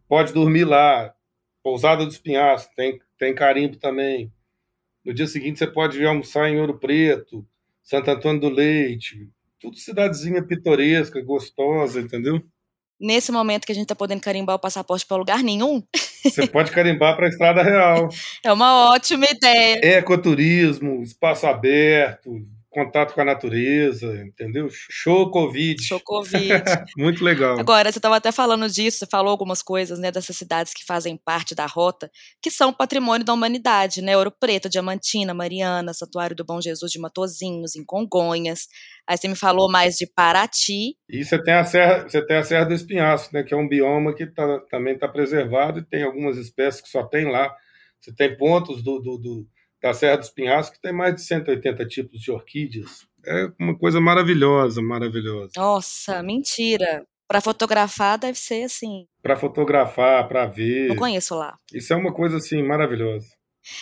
Pode 0.09 0.33
dormir 0.33 0.63
lá, 0.63 1.13
Pousada 1.67 2.05
dos 2.05 2.17
Pinhais 2.17 2.65
tem, 2.77 2.97
tem 3.19 3.35
carimbo 3.35 3.75
também. 3.75 4.31
No 5.03 5.13
dia 5.13 5.27
seguinte 5.27 5.59
você 5.59 5.67
pode 5.67 6.01
ir 6.01 6.05
almoçar 6.05 6.49
em 6.49 6.57
Ouro 6.61 6.79
Preto, 6.79 7.45
Santo 7.83 8.09
Antônio 8.09 8.39
do 8.39 8.47
Leite, 8.47 9.27
tudo 9.59 9.75
cidadezinha 9.75 10.41
pitoresca, 10.41 11.21
gostosa, 11.21 11.99
entendeu? 11.99 12.41
Nesse 12.97 13.33
momento 13.33 13.65
que 13.65 13.73
a 13.73 13.75
gente 13.75 13.83
está 13.83 13.95
podendo 13.95 14.21
carimbar 14.21 14.55
o 14.55 14.59
passaporte 14.59 15.05
para 15.05 15.17
lugar 15.17 15.43
nenhum. 15.43 15.83
Você 16.23 16.47
pode 16.47 16.71
carimbar 16.71 17.17
para 17.17 17.25
a 17.25 17.29
Estrada 17.29 17.61
Real. 17.61 18.07
É 18.45 18.53
uma 18.53 18.89
ótima 18.89 19.25
ideia. 19.29 19.97
Ecoturismo, 19.97 21.03
espaço 21.03 21.47
aberto, 21.47 22.31
contato 22.77 23.15
com 23.15 23.21
a 23.21 23.25
natureza, 23.25 24.23
entendeu? 24.23 24.69
Show 24.71 25.31
Covid. 25.31 25.81
Show 25.81 25.99
Covid. 26.05 26.63
Muito 26.95 27.23
legal. 27.23 27.59
Agora, 27.59 27.91
você 27.91 27.97
estava 27.97 28.17
até 28.17 28.31
falando 28.31 28.69
disso, 28.69 28.99
você 28.99 29.07
falou 29.07 29.31
algumas 29.31 29.63
coisas, 29.63 29.97
né, 29.97 30.11
dessas 30.11 30.37
cidades 30.37 30.75
que 30.75 30.85
fazem 30.85 31.17
parte 31.17 31.55
da 31.55 31.65
rota, 31.65 32.11
que 32.39 32.51
são 32.51 32.71
patrimônio 32.71 33.25
da 33.25 33.33
humanidade, 33.33 33.99
né? 33.99 34.15
Ouro 34.15 34.31
Preto, 34.31 34.69
Diamantina, 34.69 35.33
Mariana, 35.33 35.91
Santuário 35.91 36.35
do 36.35 36.45
Bom 36.45 36.61
Jesus 36.61 36.91
de 36.91 36.99
Matozinhos, 36.99 37.75
em 37.75 37.83
Congonhas. 37.83 38.67
Aí 39.07 39.17
você 39.17 39.27
me 39.27 39.35
falou 39.35 39.71
mais 39.71 39.95
de 39.95 40.05
Paraty. 40.05 40.95
E 41.09 41.25
você 41.25 41.41
tem 41.41 41.55
a 41.55 41.65
Serra, 41.65 42.03
você 42.07 42.23
tem 42.23 42.37
a 42.37 42.43
Serra 42.43 42.65
do 42.65 42.75
Espinhaço, 42.75 43.33
né, 43.33 43.41
que 43.41 43.55
é 43.55 43.57
um 43.57 43.67
bioma 43.67 44.13
que 44.13 44.27
tá, 44.27 44.59
também 44.69 44.93
está 44.93 45.07
preservado 45.07 45.79
e 45.79 45.83
tem 45.83 46.03
algumas 46.03 46.37
espécies 46.37 46.81
que 46.81 46.89
só 46.89 47.03
tem 47.03 47.25
lá. 47.25 47.51
Você 47.99 48.13
tem 48.13 48.37
pontos 48.37 48.83
do, 48.83 48.99
do, 48.99 49.17
do 49.17 49.47
da 49.81 49.93
Serra 49.93 50.17
dos 50.17 50.29
Pinhais, 50.29 50.69
que 50.69 50.81
tem 50.81 50.91
mais 50.91 51.15
de 51.15 51.21
180 51.21 51.85
tipos 51.85 52.19
de 52.19 52.31
orquídeas. 52.31 53.07
É 53.25 53.51
uma 53.59 53.77
coisa 53.77 53.99
maravilhosa, 53.99 54.81
maravilhosa. 54.81 55.51
Nossa, 55.57 56.23
mentira. 56.23 57.05
Para 57.27 57.41
fotografar 57.41 58.17
deve 58.17 58.37
ser 58.37 58.63
assim. 58.63 59.05
Para 59.21 59.35
fotografar, 59.35 60.27
para 60.27 60.45
ver. 60.45 60.87
Não 60.87 60.95
conheço 60.95 61.35
lá. 61.35 61.57
Isso 61.73 61.91
é 61.91 61.95
uma 61.95 62.13
coisa 62.13 62.37
assim 62.37 62.63
maravilhosa. 62.63 63.27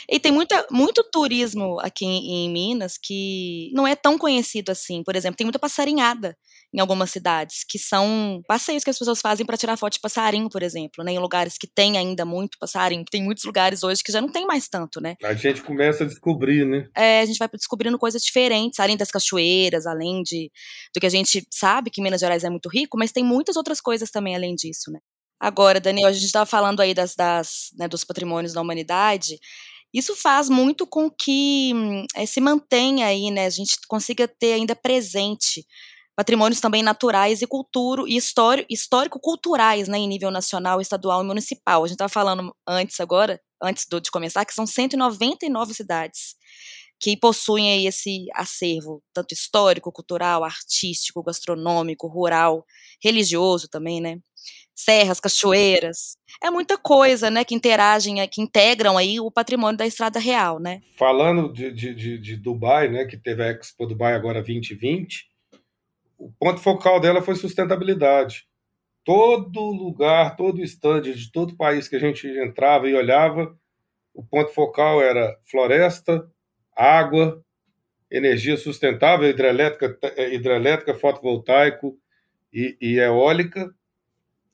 E 0.10 0.20
tem 0.20 0.32
muita, 0.32 0.66
muito 0.72 1.04
turismo 1.12 1.80
aqui 1.80 2.06
em, 2.06 2.46
em 2.46 2.50
Minas 2.50 2.98
que 3.02 3.72
não 3.74 3.88
é 3.88 3.96
tão 3.96 4.18
conhecido 4.18 4.72
assim. 4.72 5.04
Por 5.04 5.16
exemplo, 5.16 5.38
tem 5.38 5.46
muita 5.46 5.60
passarinhada 5.60 6.38
em 6.74 6.80
algumas 6.80 7.10
cidades, 7.10 7.64
que 7.68 7.80
são 7.80 8.42
passeios 8.48 8.84
que 8.84 8.90
as 8.90 9.00
pessoas 9.00 9.22
fazem 9.22 9.46
para 9.46 9.56
tirar 9.56 9.78
foto 9.78 9.94
de 9.94 10.00
passarinho, 10.02 10.50
por 10.50 10.62
exemplo, 10.62 11.06
né? 11.06 11.14
Em 11.14 11.20
lugares 11.20 11.58
que 11.58 11.68
tem 11.68 11.98
ainda 11.98 12.26
muito 12.26 12.58
passarinho, 12.60 13.06
tem 13.10 13.24
muitos 13.24 13.46
lugares 13.46 13.82
hoje 13.82 14.04
que 14.04 14.12
já 14.12 14.20
não 14.20 14.30
tem 14.30 14.46
mais 14.46 14.68
tanto, 14.68 15.00
né? 15.00 15.16
A 15.24 15.34
gente 15.34 15.62
começa 15.62 16.04
a 16.04 16.08
descobrir, 16.08 16.66
né? 16.66 16.90
É, 16.94 17.22
a 17.22 17.26
gente 17.26 17.38
vai 17.38 17.48
descobrindo 17.48 17.98
coisas 17.98 18.22
diferentes, 18.22 18.80
além 18.80 18.98
das 18.98 19.10
cachoeiras, 19.10 19.86
além 19.86 20.22
de 20.22 20.52
do 20.94 21.00
que 21.00 21.06
a 21.06 21.10
gente 21.10 21.48
sabe 21.50 21.90
que 21.90 22.02
Minas 22.02 22.20
Gerais 22.20 22.44
é 22.44 22.50
muito 22.50 22.68
rico, 22.68 22.98
mas 22.98 23.12
tem 23.12 23.24
muitas 23.24 23.56
outras 23.56 23.80
coisas 23.80 24.12
também 24.12 24.36
além 24.36 24.54
disso, 24.54 24.92
né? 24.92 25.00
Agora, 25.40 25.80
Daniel, 25.80 26.10
a 26.10 26.14
gente 26.14 26.26
estava 26.26 26.46
falando 26.46 26.80
aí 26.80 26.94
das, 26.94 27.14
das 27.16 27.70
né, 27.78 27.88
dos 27.88 28.04
patrimônios 28.04 28.54
da 28.54 28.62
humanidade. 28.62 29.38
Isso 29.96 30.14
faz 30.14 30.50
muito 30.50 30.86
com 30.86 31.10
que 31.10 31.72
é, 32.14 32.26
se 32.26 32.42
mantenha 32.42 33.08
aí, 33.08 33.32
né? 33.32 33.46
A 33.46 33.50
gente 33.50 33.78
consiga 33.88 34.28
ter 34.28 34.52
ainda 34.52 34.76
presente 34.76 35.66
patrimônios 36.18 36.60
também 36.60 36.84
naturais 36.84 37.42
e 37.42 37.48
cultura 37.48 38.04
e 38.06 38.18
histórico-culturais, 38.18 39.88
né, 39.88 39.98
em 39.98 40.08
nível 40.08 40.32
nacional, 40.32 40.82
estadual 40.82 41.24
e 41.24 41.26
municipal. 41.26 41.84
A 41.84 41.88
gente 41.88 41.96
estava 41.96 42.10
falando 42.10 42.54
antes 42.68 43.00
agora, 43.00 43.42
antes 43.64 43.86
de 43.86 44.12
começar, 44.12 44.46
que 44.46 44.54
são 44.54 44.68
199 44.68 45.74
cidades 45.74 46.36
que 47.00 47.18
possuem 47.18 47.72
aí 47.72 47.88
esse 47.88 48.26
acervo, 48.34 49.04
tanto 49.14 49.34
histórico, 49.34 49.92
cultural, 49.92 50.44
artístico, 50.44 51.24
gastronômico, 51.24 52.08
rural, 52.08 52.66
religioso 53.02 53.68
também, 53.68 54.02
né? 54.02 54.20
serras, 54.76 55.20
cachoeiras. 55.20 56.18
É 56.44 56.52
muita 56.52 56.78
coisa, 56.78 57.30
né, 57.32 57.46
que 57.46 57.56
interagem, 57.56 58.28
que 58.28 58.42
integram 58.42 58.98
aí 58.98 59.20
o 59.20 59.32
patrimônio 59.32 59.78
da 59.78 59.88
Estrada 59.88 60.20
Real, 60.20 60.60
né? 60.60 60.82
Falando 60.98 61.52
de, 61.52 61.72
de, 61.72 62.20
de 62.20 62.36
Dubai, 62.36 62.90
né, 62.90 63.06
que 63.06 63.18
teve 63.18 63.42
a 63.42 63.52
Expo 63.52 63.86
Dubai 63.88 64.14
agora 64.14 64.42
2020, 64.42 65.26
o 66.18 66.32
ponto 66.38 66.60
focal 66.60 67.00
dela 67.00 67.22
foi 67.22 67.36
sustentabilidade. 67.36 68.46
Todo 69.04 69.62
lugar, 69.62 70.36
todo 70.36 70.62
estande 70.62 71.14
de 71.14 71.32
todo 71.32 71.56
país 71.56 71.88
que 71.88 71.96
a 71.96 72.00
gente 72.00 72.28
entrava 72.28 72.90
e 72.90 72.96
olhava, 72.96 73.56
o 74.14 74.24
ponto 74.24 74.52
focal 74.52 75.02
era 75.02 75.38
floresta, 75.50 76.28
água, 76.76 77.42
energia 78.12 78.58
sustentável, 78.58 79.30
hidrelétrica, 79.30 79.98
hidrelétrica 80.32 80.94
fotovoltaico 80.94 81.98
e, 82.54 82.78
e 82.82 83.00
eólica, 83.00 83.74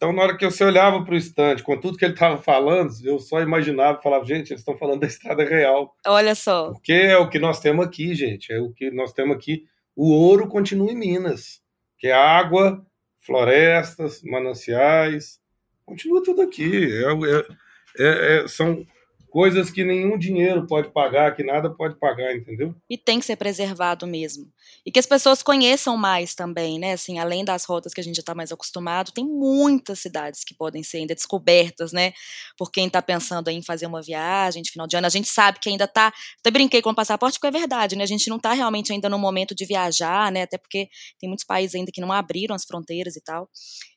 então, 0.02 0.12
na 0.12 0.24
hora 0.24 0.36
que 0.36 0.44
você 0.44 0.64
olhava 0.64 1.06
para 1.06 1.14
o 1.14 1.18
estande, 1.18 1.62
com 1.62 1.80
tudo 1.80 1.96
que 1.96 2.04
ele 2.04 2.16
estava 2.16 2.42
falando, 2.42 2.92
eu 3.04 3.20
só 3.20 3.40
imaginava, 3.40 4.02
falava, 4.02 4.26
gente, 4.26 4.50
eles 4.50 4.62
estão 4.62 4.76
falando 4.76 5.02
da 5.02 5.06
estrada 5.06 5.44
real. 5.44 5.96
Olha 6.08 6.34
só. 6.34 6.72
Porque 6.72 6.92
é 6.92 7.16
o 7.20 7.30
que 7.30 7.38
nós 7.38 7.60
temos 7.60 7.86
aqui, 7.86 8.16
gente. 8.16 8.52
É 8.52 8.60
o 8.60 8.74
que 8.74 8.90
nós 8.90 9.14
temos 9.14 9.36
aqui. 9.36 9.66
O 9.96 10.12
ouro 10.12 10.48
continua 10.48 10.92
em 10.92 10.96
Minas, 10.96 11.62
que 12.00 12.08
é 12.08 12.14
água, 12.14 12.84
florestas, 13.20 14.24
mananciais, 14.24 15.40
continua 15.86 16.24
tudo 16.24 16.42
aqui. 16.42 16.90
É, 16.92 18.04
é, 18.04 18.38
é, 18.40 18.48
são 18.48 18.84
coisas 19.32 19.72
que 19.72 19.86
nenhum 19.86 20.18
dinheiro 20.18 20.68
pode 20.68 20.92
pagar, 20.92 21.34
que 21.34 21.42
nada 21.42 21.70
pode 21.70 21.98
pagar, 21.98 22.36
entendeu? 22.36 22.76
E 22.90 22.98
tem 22.98 23.18
que 23.18 23.26
ser 23.26 23.38
preservado 23.38 24.06
mesmo. 24.06 24.46
E 24.86 24.92
que 24.92 25.00
as 25.00 25.06
pessoas 25.06 25.42
conheçam 25.42 25.96
mais 25.96 26.36
também, 26.36 26.78
né? 26.78 26.92
Assim, 26.92 27.18
além 27.18 27.46
das 27.46 27.64
rotas 27.64 27.94
que 27.94 28.02
a 28.02 28.04
gente 28.04 28.18
já 28.18 28.20
está 28.22 28.36
mais 28.36 28.52
acostumado, 28.52 29.14
tem 29.14 29.26
muitas 29.26 30.00
cidades 30.00 30.44
que 30.44 30.54
podem 30.54 30.84
ser 30.84 30.98
ainda 30.98 31.16
descobertas, 31.16 31.94
né? 31.94 32.12
Por 32.58 32.70
quem 32.70 32.88
está 32.88 33.02
pensando 33.02 33.50
em 33.50 33.64
fazer 33.64 33.88
uma 33.88 34.02
viagem 34.02 34.62
de 34.62 34.70
final 34.70 34.86
de 34.86 34.98
ano. 34.98 35.08
A 35.08 35.10
gente 35.10 35.30
sabe 35.30 35.60
que 35.60 35.70
ainda 35.70 35.86
está. 35.86 36.12
Até 36.40 36.52
brinquei 36.52 36.82
com 36.82 36.90
o 36.90 36.96
passaporte, 36.96 37.40
porque 37.40 37.56
é 37.56 37.60
verdade, 37.60 37.96
né? 37.96 38.04
A 38.04 38.08
gente 38.08 38.30
não 38.30 38.38
está 38.38 38.52
realmente 38.52 38.92
ainda 38.92 39.08
no 39.08 39.18
momento 39.18 39.56
de 39.56 39.66
viajar, 39.66 40.30
né? 40.30 40.42
Até 40.42 40.58
porque 40.58 40.90
tem 41.20 41.30
muitos 41.30 41.46
países 41.46 41.74
ainda 41.74 41.92
que 41.92 42.02
não 42.02 42.12
abriram 42.12 42.54
as 42.54 42.66
fronteiras 42.66 43.16
e 43.16 43.22
tal. 43.24 43.50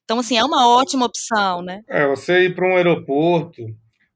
Então, 0.05 0.21
assim, 0.21 0.37
é 0.37 0.45
uma 0.45 0.69
ótima 0.69 1.07
opção, 1.07 1.61
né? 1.61 1.83
É, 1.89 2.07
você 2.07 2.45
ir 2.45 2.55
para 2.55 2.69
um 2.69 2.77
aeroporto, 2.77 3.65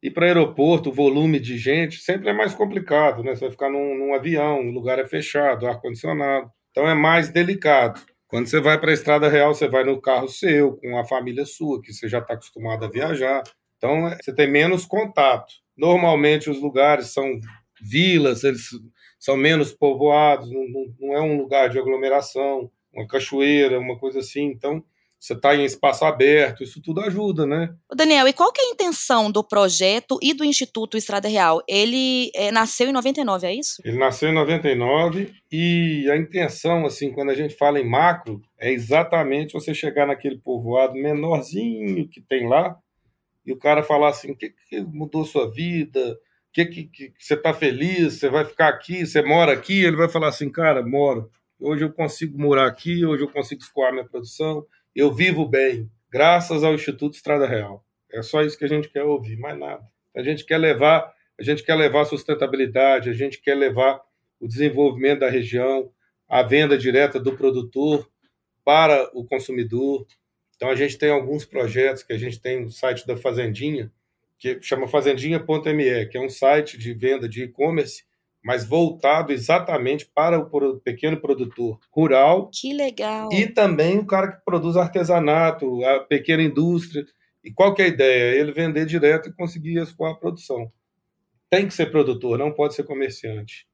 e 0.02 0.10
para 0.10 0.26
aeroporto, 0.26 0.90
o 0.90 0.92
volume 0.92 1.40
de 1.40 1.58
gente 1.58 1.98
sempre 1.98 2.28
é 2.28 2.32
mais 2.32 2.54
complicado, 2.54 3.22
né? 3.22 3.34
Você 3.34 3.40
vai 3.42 3.50
ficar 3.50 3.68
num, 3.68 3.96
num 3.96 4.14
avião, 4.14 4.60
o 4.60 4.70
lugar 4.70 4.98
é 4.98 5.06
fechado, 5.06 5.66
ar-condicionado. 5.66 6.50
Então 6.70 6.88
é 6.88 6.94
mais 6.94 7.30
delicado. 7.30 8.00
Quando 8.28 8.46
você 8.46 8.60
vai 8.60 8.78
para 8.78 8.90
a 8.90 8.94
estrada 8.94 9.28
real, 9.28 9.54
você 9.54 9.66
vai 9.66 9.82
no 9.84 10.00
carro 10.00 10.28
seu, 10.28 10.76
com 10.76 10.98
a 10.98 11.04
família 11.04 11.44
sua, 11.44 11.80
que 11.80 11.92
você 11.92 12.08
já 12.08 12.18
está 12.18 12.34
acostumado 12.34 12.84
a 12.84 12.90
viajar. 12.90 13.42
Então 13.76 14.06
é, 14.06 14.16
você 14.22 14.32
tem 14.32 14.46
menos 14.46 14.84
contato. 14.84 15.52
Normalmente 15.76 16.48
os 16.50 16.60
lugares 16.60 17.12
são 17.12 17.38
vilas, 17.80 18.44
eles 18.44 18.70
são 19.18 19.36
menos 19.36 19.72
povoados, 19.72 20.50
não, 20.52 20.68
não, 20.68 20.94
não 21.00 21.14
é 21.14 21.20
um 21.20 21.36
lugar 21.36 21.70
de 21.70 21.78
aglomeração, 21.78 22.70
uma 22.92 23.06
cachoeira, 23.06 23.80
uma 23.80 23.98
coisa 23.98 24.20
assim. 24.20 24.44
Então 24.44 24.84
você 25.20 25.32
está 25.32 25.54
em 25.56 25.64
espaço 25.64 26.04
aberto, 26.04 26.62
isso 26.62 26.80
tudo 26.80 27.00
ajuda, 27.00 27.44
né? 27.44 27.74
Daniel, 27.94 28.28
e 28.28 28.32
qual 28.32 28.52
que 28.52 28.60
é 28.60 28.64
a 28.64 28.70
intenção 28.70 29.30
do 29.30 29.42
projeto 29.42 30.18
e 30.22 30.32
do 30.32 30.44
Instituto 30.44 30.96
Estrada 30.96 31.28
Real? 31.28 31.60
Ele 31.68 32.30
é, 32.34 32.52
nasceu 32.52 32.88
em 32.88 32.92
99, 32.92 33.46
é 33.46 33.54
isso? 33.54 33.82
Ele 33.84 33.98
nasceu 33.98 34.28
em 34.28 34.34
99 34.34 35.34
e 35.50 36.08
a 36.10 36.16
intenção, 36.16 36.86
assim, 36.86 37.12
quando 37.12 37.30
a 37.30 37.34
gente 37.34 37.56
fala 37.56 37.80
em 37.80 37.88
macro, 37.88 38.40
é 38.58 38.72
exatamente 38.72 39.52
você 39.52 39.74
chegar 39.74 40.06
naquele 40.06 40.38
povoado 40.38 40.94
menorzinho 40.94 42.08
que 42.08 42.20
tem 42.20 42.48
lá 42.48 42.76
e 43.44 43.52
o 43.52 43.58
cara 43.58 43.82
falar 43.82 44.10
assim, 44.10 44.32
o 44.32 44.36
que, 44.36 44.50
que 44.68 44.80
mudou 44.82 45.24
sua 45.24 45.50
vida? 45.50 46.12
O 46.12 46.52
que, 46.52 46.66
que, 46.66 46.84
que 46.84 47.12
você 47.18 47.34
está 47.34 47.54
feliz? 47.54 48.14
Você 48.14 48.28
vai 48.28 48.44
ficar 48.44 48.68
aqui? 48.68 49.06
Você 49.06 49.22
mora 49.22 49.52
aqui? 49.52 49.82
Ele 49.82 49.96
vai 49.96 50.08
falar 50.08 50.28
assim, 50.28 50.50
cara, 50.50 50.84
moro. 50.84 51.30
Hoje 51.58 51.82
eu 51.82 51.92
consigo 51.92 52.38
morar 52.38 52.66
aqui, 52.66 53.04
hoje 53.04 53.24
eu 53.24 53.32
consigo 53.32 53.60
escoar 53.60 53.92
minha 53.92 54.06
produção, 54.06 54.64
eu 54.98 55.14
vivo 55.14 55.46
bem, 55.46 55.88
graças 56.10 56.64
ao 56.64 56.74
Instituto 56.74 57.14
Estrada 57.14 57.46
Real. 57.46 57.86
É 58.12 58.20
só 58.20 58.42
isso 58.42 58.58
que 58.58 58.64
a 58.64 58.68
gente 58.68 58.88
quer 58.88 59.04
ouvir, 59.04 59.38
mais 59.38 59.56
nada. 59.56 59.86
A 60.12 60.24
gente 60.24 60.44
quer 60.44 60.58
levar, 60.58 61.14
a 61.38 61.42
gente 61.44 61.62
quer 61.62 61.76
levar 61.76 62.04
sustentabilidade, 62.04 63.08
a 63.08 63.12
gente 63.12 63.40
quer 63.40 63.54
levar 63.54 64.00
o 64.40 64.48
desenvolvimento 64.48 65.20
da 65.20 65.30
região, 65.30 65.92
a 66.28 66.42
venda 66.42 66.76
direta 66.76 67.20
do 67.20 67.36
produtor 67.36 68.10
para 68.64 69.08
o 69.14 69.24
consumidor. 69.24 70.04
Então 70.56 70.68
a 70.68 70.74
gente 70.74 70.98
tem 70.98 71.10
alguns 71.10 71.44
projetos 71.44 72.02
que 72.02 72.12
a 72.12 72.18
gente 72.18 72.40
tem 72.40 72.64
no 72.64 72.70
site 72.70 73.06
da 73.06 73.16
Fazendinha, 73.16 73.92
que 74.36 74.60
chama 74.60 74.88
fazendinha.me, 74.88 76.06
que 76.06 76.18
é 76.18 76.20
um 76.20 76.28
site 76.28 76.76
de 76.76 76.92
venda 76.92 77.28
de 77.28 77.44
e-commerce 77.44 78.02
mas 78.44 78.64
voltado 78.64 79.32
exatamente 79.32 80.06
para 80.06 80.38
o 80.38 80.80
pequeno 80.80 81.20
produtor 81.20 81.78
rural. 81.90 82.50
Que 82.52 82.72
legal! 82.72 83.32
E 83.32 83.46
também 83.46 83.98
o 83.98 84.06
cara 84.06 84.32
que 84.32 84.44
produz 84.44 84.76
artesanato, 84.76 85.84
a 85.84 86.00
pequena 86.00 86.42
indústria. 86.42 87.04
E 87.42 87.52
qual 87.52 87.74
que 87.74 87.82
é 87.82 87.86
a 87.86 87.88
ideia? 87.88 88.40
Ele 88.40 88.52
vender 88.52 88.86
direto 88.86 89.28
e 89.28 89.32
conseguir 89.32 89.80
escoar 89.80 90.12
a 90.12 90.18
produção. 90.18 90.70
Tem 91.50 91.66
que 91.66 91.74
ser 91.74 91.90
produtor, 91.90 92.38
não 92.38 92.52
pode 92.52 92.74
ser 92.74 92.84
comerciante. 92.84 93.66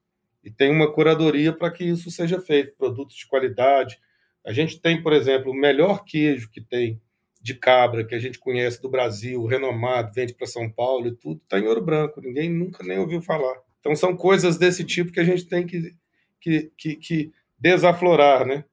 E 0.43 0.51
tem 0.51 0.71
uma 0.71 0.91
curadoria 0.91 1.51
para 1.51 1.71
que 1.71 1.83
isso 1.83 2.11
seja 2.11 2.39
feito, 2.39 2.75
produtos 2.77 3.15
de 3.15 3.27
qualidade. 3.27 3.99
A 4.45 4.53
gente 4.53 4.79
tem, 4.79 5.01
por 5.01 5.11
exemplo, 5.11 5.51
o 5.51 5.55
melhor 5.55 6.03
queijo 6.05 6.49
que 6.49 6.61
tem 6.61 7.01
de 7.41 7.53
cabra 7.53 8.03
que 8.03 8.15
a 8.15 8.19
gente 8.19 8.39
conhece 8.39 8.81
do 8.81 8.89
Brasil, 8.89 9.45
renomado, 9.45 10.11
vende 10.13 10.33
para 10.33 10.47
São 10.47 10.67
Paulo 10.67 11.07
e 11.07 11.15
tudo, 11.15 11.41
está 11.43 11.59
em 11.59 11.67
Ouro 11.67 11.81
Branco. 11.81 12.21
Ninguém 12.21 12.49
nunca 12.49 12.83
nem 12.83 12.97
ouviu 12.97 13.21
falar. 13.21 13.55
Então, 13.85 13.95
são 13.95 14.17
coisas 14.17 14.57
desse 14.57 14.83
tipo 14.83 15.11
que 15.11 15.19
a 15.19 15.23
gente 15.23 15.45
tem 15.45 15.67
que, 15.67 15.93
que, 16.41 16.71
que, 16.75 16.95
que 16.95 17.31
desaflorar, 17.55 18.43
né? 18.43 18.65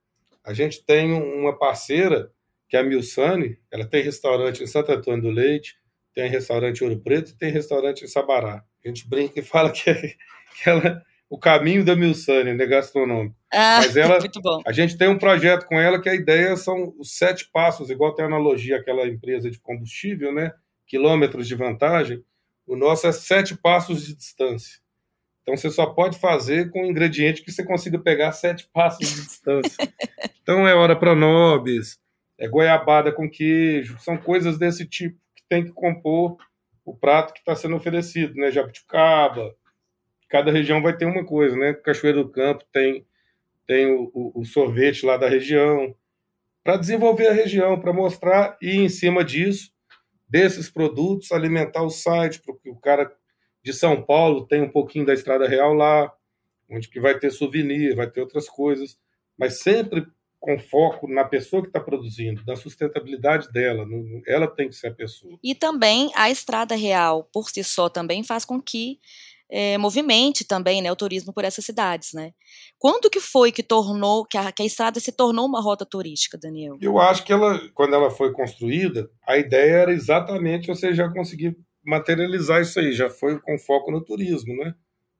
A 0.42 0.54
gente 0.54 0.82
tem 0.82 1.12
uma 1.12 1.54
parceira, 1.54 2.32
que 2.66 2.78
é 2.78 2.80
a 2.80 2.82
Milsane, 2.82 3.58
ela 3.70 3.84
tem 3.84 4.02
restaurante 4.02 4.64
em 4.64 4.66
Santo 4.66 4.90
Antônio 4.90 5.20
do 5.20 5.30
Leite, 5.30 5.76
tem 6.14 6.30
restaurante 6.30 6.80
em 6.80 6.84
Ouro 6.84 6.98
Preto 6.98 7.30
e 7.30 7.36
tem 7.36 7.52
restaurante 7.52 8.02
em 8.02 8.06
Sabará. 8.06 8.64
A 8.82 8.88
gente 8.88 9.06
brinca 9.06 9.38
e 9.38 9.42
fala 9.42 9.70
que, 9.70 9.90
é, 9.90 10.00
que 10.00 10.16
ela 10.70 11.02
o 11.28 11.38
caminho 11.38 11.84
da 11.84 11.94
Milsane, 11.94 12.54
né, 12.54 12.64
gastronômico. 12.64 13.36
Ah, 13.52 13.80
Mas 13.84 13.94
ela, 13.94 14.18
muito 14.18 14.40
bom. 14.40 14.62
A 14.66 14.72
gente 14.72 14.96
tem 14.96 15.08
um 15.08 15.18
projeto 15.18 15.66
com 15.66 15.78
ela 15.78 16.00
que 16.00 16.08
a 16.08 16.14
ideia 16.14 16.56
são 16.56 16.94
os 16.98 17.18
sete 17.18 17.50
passos, 17.52 17.90
igual 17.90 18.14
tem 18.14 18.24
a 18.24 18.28
analogia 18.28 18.78
aquela 18.78 19.06
empresa 19.06 19.50
de 19.50 19.60
combustível, 19.60 20.32
né? 20.32 20.52
Quilômetros 20.86 21.46
de 21.46 21.54
vantagem. 21.54 22.24
O 22.66 22.76
nosso 22.76 23.06
é 23.06 23.12
sete 23.12 23.54
passos 23.54 24.06
de 24.06 24.16
distância. 24.16 24.82
Então 25.42 25.56
você 25.56 25.70
só 25.70 25.86
pode 25.86 26.18
fazer 26.18 26.70
com 26.70 26.82
um 26.82 26.86
ingrediente 26.86 27.42
que 27.42 27.50
você 27.50 27.64
consiga 27.64 27.98
pegar 27.98 28.32
sete 28.32 28.68
passos 28.72 29.08
de 29.08 29.22
distância. 29.22 29.76
então 30.42 30.66
é 30.66 30.74
hora 30.74 30.96
pronobis, 30.96 31.98
é 32.38 32.48
goiabada 32.48 33.12
com 33.12 33.28
queijo, 33.28 33.98
são 33.98 34.16
coisas 34.16 34.58
desse 34.58 34.86
tipo 34.86 35.18
que 35.34 35.42
tem 35.48 35.64
que 35.64 35.72
compor 35.72 36.36
o 36.84 36.96
prato 36.96 37.32
que 37.32 37.40
está 37.40 37.54
sendo 37.54 37.76
oferecido, 37.76 38.34
né? 38.34 38.50
Jabuticaba, 38.50 39.54
cada 40.28 40.50
região 40.50 40.80
vai 40.82 40.96
ter 40.96 41.04
uma 41.04 41.24
coisa, 41.24 41.56
né? 41.56 41.72
Cachoeira 41.74 42.22
do 42.22 42.30
Campo 42.30 42.64
tem 42.72 43.06
tem 43.66 43.86
o, 43.86 44.10
o, 44.12 44.40
o 44.40 44.44
sorvete 44.44 45.06
lá 45.06 45.16
da 45.16 45.28
região, 45.28 45.94
para 46.64 46.76
desenvolver 46.76 47.28
a 47.28 47.32
região, 47.32 47.80
para 47.80 47.92
mostrar 47.92 48.56
e 48.60 48.76
em 48.76 48.88
cima 48.88 49.24
disso 49.24 49.72
desses 50.28 50.70
produtos 50.70 51.30
alimentar 51.30 51.82
o 51.82 51.90
site 51.90 52.40
para 52.40 52.54
que 52.56 52.70
o 52.70 52.76
cara 52.76 53.12
de 53.62 53.72
São 53.72 54.02
Paulo 54.02 54.46
tem 54.46 54.62
um 54.62 54.70
pouquinho 54.70 55.06
da 55.06 55.14
Estrada 55.14 55.46
Real 55.46 55.72
lá, 55.72 56.12
onde 56.70 56.88
que 56.88 57.00
vai 57.00 57.18
ter 57.18 57.30
souvenir, 57.30 57.94
vai 57.94 58.10
ter 58.10 58.20
outras 58.20 58.48
coisas, 58.48 58.98
mas 59.38 59.60
sempre 59.60 60.06
com 60.40 60.58
foco 60.58 61.06
na 61.06 61.24
pessoa 61.24 61.62
que 61.62 61.68
está 61.68 61.78
produzindo, 61.78 62.42
na 62.44 62.56
sustentabilidade 62.56 63.50
dela, 63.52 63.86
ela 64.26 64.48
tem 64.48 64.68
que 64.68 64.74
ser 64.74 64.88
a 64.88 64.94
pessoa. 64.94 65.38
E 65.42 65.54
também 65.54 66.10
a 66.16 66.30
Estrada 66.30 66.74
Real, 66.74 67.28
por 67.32 67.48
si 67.48 67.62
só, 67.62 67.88
também 67.88 68.24
faz 68.24 68.44
com 68.44 68.60
que 68.60 68.98
é, 69.48 69.76
movimente 69.76 70.44
também 70.44 70.80
né, 70.80 70.90
o 70.90 70.96
turismo 70.96 71.32
por 71.32 71.44
essas 71.44 71.64
cidades, 71.64 72.14
né? 72.14 72.32
Quando 72.78 73.10
que 73.10 73.20
foi 73.20 73.52
que 73.52 73.62
tornou 73.62 74.24
que 74.24 74.38
a, 74.38 74.50
que 74.50 74.62
a, 74.62 74.66
estrada 74.66 74.98
se 74.98 75.12
tornou 75.12 75.46
uma 75.46 75.60
rota 75.60 75.84
turística, 75.84 76.38
Daniel? 76.38 76.78
Eu 76.80 76.98
acho 76.98 77.22
que 77.22 77.32
ela, 77.32 77.60
quando 77.74 77.94
ela 77.94 78.10
foi 78.10 78.32
construída, 78.32 79.10
a 79.28 79.36
ideia 79.36 79.82
era 79.82 79.92
exatamente 79.92 80.68
você 80.68 80.94
já 80.94 81.08
conseguir 81.12 81.54
materializar 81.84 82.62
isso 82.62 82.78
aí, 82.78 82.92
já 82.92 83.10
foi 83.10 83.38
com 83.40 83.58
foco 83.58 83.90
no 83.90 84.00
turismo, 84.04 84.56
né? 84.56 84.74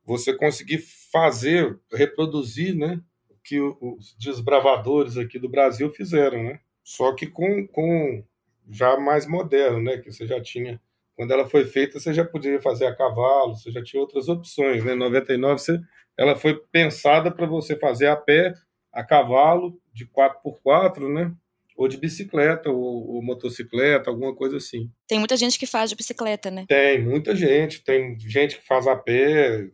Você 0.05 0.37
conseguir 0.37 0.79
fazer, 1.13 1.79
reproduzir, 1.93 2.75
né, 2.75 3.01
o 3.31 3.35
que 3.43 3.61
os 3.61 4.17
desbravadores 4.19 5.17
aqui 5.17 5.39
do 5.39 5.49
Brasil 5.49 5.91
fizeram, 5.91 6.43
né? 6.43 6.61
Só 6.83 7.15
que 7.15 7.27
com, 7.27 7.67
com 7.69 8.25
já 8.71 8.99
mais 8.99 9.27
moderno, 9.27 9.83
né? 9.83 9.99
Que 9.99 10.13
você 10.13 10.27
já 10.27 10.41
tinha 10.41 10.81
quando 11.17 11.31
ela 11.31 11.49
foi 11.49 11.65
feita, 11.65 12.01
você 12.01 12.13
já 12.13 12.25
podia 12.25 12.61
fazer 12.61 12.87
a 12.87 12.97
cavalo, 12.97 13.55
você 13.55 13.71
já 13.71 13.83
tinha 13.83 14.01
outras 14.01 14.29
opções. 14.29 14.85
Né? 14.85 14.95
Em 14.95 14.99
99, 14.99 15.61
você, 15.61 15.81
ela 16.17 16.35
foi 16.35 16.55
pensada 16.73 17.31
para 17.31 17.47
você 17.47 17.77
fazer 17.77 18.07
a 18.07 18.17
pé, 18.17 18.55
a 18.93 19.05
cavalo, 19.05 19.79
de 19.93 20.07
4x4, 20.07 21.13
né? 21.13 21.33
Ou 21.77 21.89
de 21.89 21.97
bicicleta, 21.97 22.71
ou, 22.71 23.15
ou, 23.15 23.23
motocicleta, 23.23 24.11
alguma 24.11 24.35
coisa 24.35 24.57
assim. 24.57 24.91
Tem 25.07 25.19
muita 25.19 25.37
gente 25.37 25.59
que 25.59 25.67
faz 25.67 25.91
de 25.91 25.97
bicicleta, 25.97 26.51
né? 26.51 26.65
Tem, 26.69 27.03
muita 27.03 27.35
gente. 27.35 27.83
Tem 27.83 28.19
gente 28.19 28.59
que 28.59 28.67
faz 28.67 28.87
a 28.87 28.97
pé. 28.97 29.69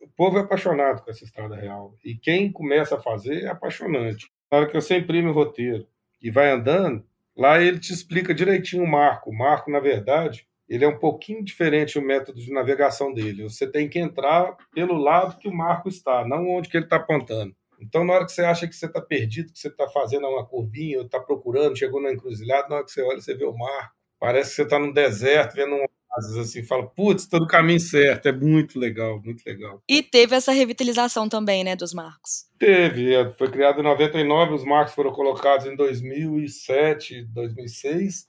O 0.00 0.08
povo 0.16 0.38
é 0.38 0.40
apaixonado 0.40 1.02
com 1.02 1.10
essa 1.10 1.24
estrada 1.24 1.56
real. 1.56 1.94
E 2.04 2.14
quem 2.14 2.50
começa 2.50 2.96
a 2.96 3.00
fazer 3.00 3.44
é 3.44 3.48
apaixonante. 3.48 4.30
Na 4.50 4.58
hora 4.58 4.66
que 4.66 4.74
você 4.74 4.96
imprime 4.96 5.28
o 5.28 5.32
roteiro 5.32 5.86
e 6.22 6.30
vai 6.30 6.50
andando, 6.50 7.04
lá 7.36 7.60
ele 7.60 7.78
te 7.78 7.92
explica 7.92 8.34
direitinho 8.34 8.84
o 8.84 8.90
marco. 8.90 9.30
O 9.30 9.36
marco, 9.36 9.70
na 9.70 9.80
verdade, 9.80 10.46
ele 10.68 10.84
é 10.84 10.88
um 10.88 10.98
pouquinho 10.98 11.44
diferente 11.44 11.98
o 11.98 12.02
método 12.02 12.40
de 12.40 12.52
navegação 12.52 13.12
dele. 13.12 13.42
Você 13.42 13.70
tem 13.70 13.88
que 13.88 13.98
entrar 13.98 14.56
pelo 14.72 14.96
lado 14.96 15.38
que 15.38 15.48
o 15.48 15.54
marco 15.54 15.88
está, 15.88 16.26
não 16.26 16.48
onde 16.48 16.68
que 16.68 16.76
ele 16.76 16.86
está 16.86 16.96
apontando. 16.96 17.54
Então, 17.80 18.04
na 18.04 18.14
hora 18.14 18.24
que 18.24 18.32
você 18.32 18.42
acha 18.42 18.66
que 18.66 18.74
você 18.74 18.86
está 18.86 19.00
perdido, 19.00 19.52
que 19.52 19.58
você 19.58 19.68
está 19.68 19.88
fazendo 19.88 20.26
uma 20.26 20.46
curvinha, 20.46 21.02
está 21.02 21.20
procurando, 21.20 21.76
chegou 21.76 22.02
na 22.02 22.12
encruzilhada, 22.12 22.68
na 22.68 22.76
hora 22.76 22.84
que 22.84 22.90
você 22.90 23.02
olha, 23.02 23.20
você 23.20 23.34
vê 23.34 23.44
o 23.44 23.56
marco. 23.56 23.94
Parece 24.18 24.50
que 24.50 24.56
você 24.56 24.62
está 24.62 24.78
no 24.78 24.92
deserto, 24.92 25.54
vendo 25.54 25.74
um 25.74 25.84
oásis, 26.14 26.36
assim, 26.36 26.62
fala, 26.62 26.86
putz, 26.86 27.24
estou 27.24 27.40
no 27.40 27.46
caminho 27.46 27.80
certo. 27.80 28.26
É 28.26 28.32
muito 28.32 28.78
legal, 28.78 29.20
muito 29.22 29.42
legal. 29.44 29.82
E 29.88 30.02
teve 30.02 30.34
essa 30.34 30.52
revitalização 30.52 31.28
também, 31.28 31.64
né, 31.64 31.76
dos 31.76 31.92
marcos? 31.92 32.46
Teve, 32.58 33.14
é, 33.14 33.30
foi 33.34 33.50
criado 33.50 33.80
em 33.80 33.84
99, 33.84 34.54
os 34.54 34.64
marcos 34.64 34.94
foram 34.94 35.12
colocados 35.12 35.66
em 35.66 35.76
2007, 35.76 37.24
2006, 37.26 38.26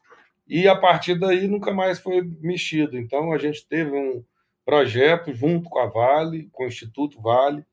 e 0.48 0.68
a 0.68 0.76
partir 0.76 1.18
daí 1.18 1.48
nunca 1.48 1.74
mais 1.74 2.00
foi 2.00 2.22
mexido. 2.42 2.98
Então 2.98 3.32
a 3.32 3.38
gente 3.38 3.66
teve 3.68 3.92
um 3.92 4.24
projeto 4.66 5.32
junto 5.32 5.70
com 5.70 5.80
a 5.80 5.86
Vale, 5.86 6.50
com 6.52 6.64
o 6.64 6.68
Instituto 6.68 7.22
Vale, 7.22 7.64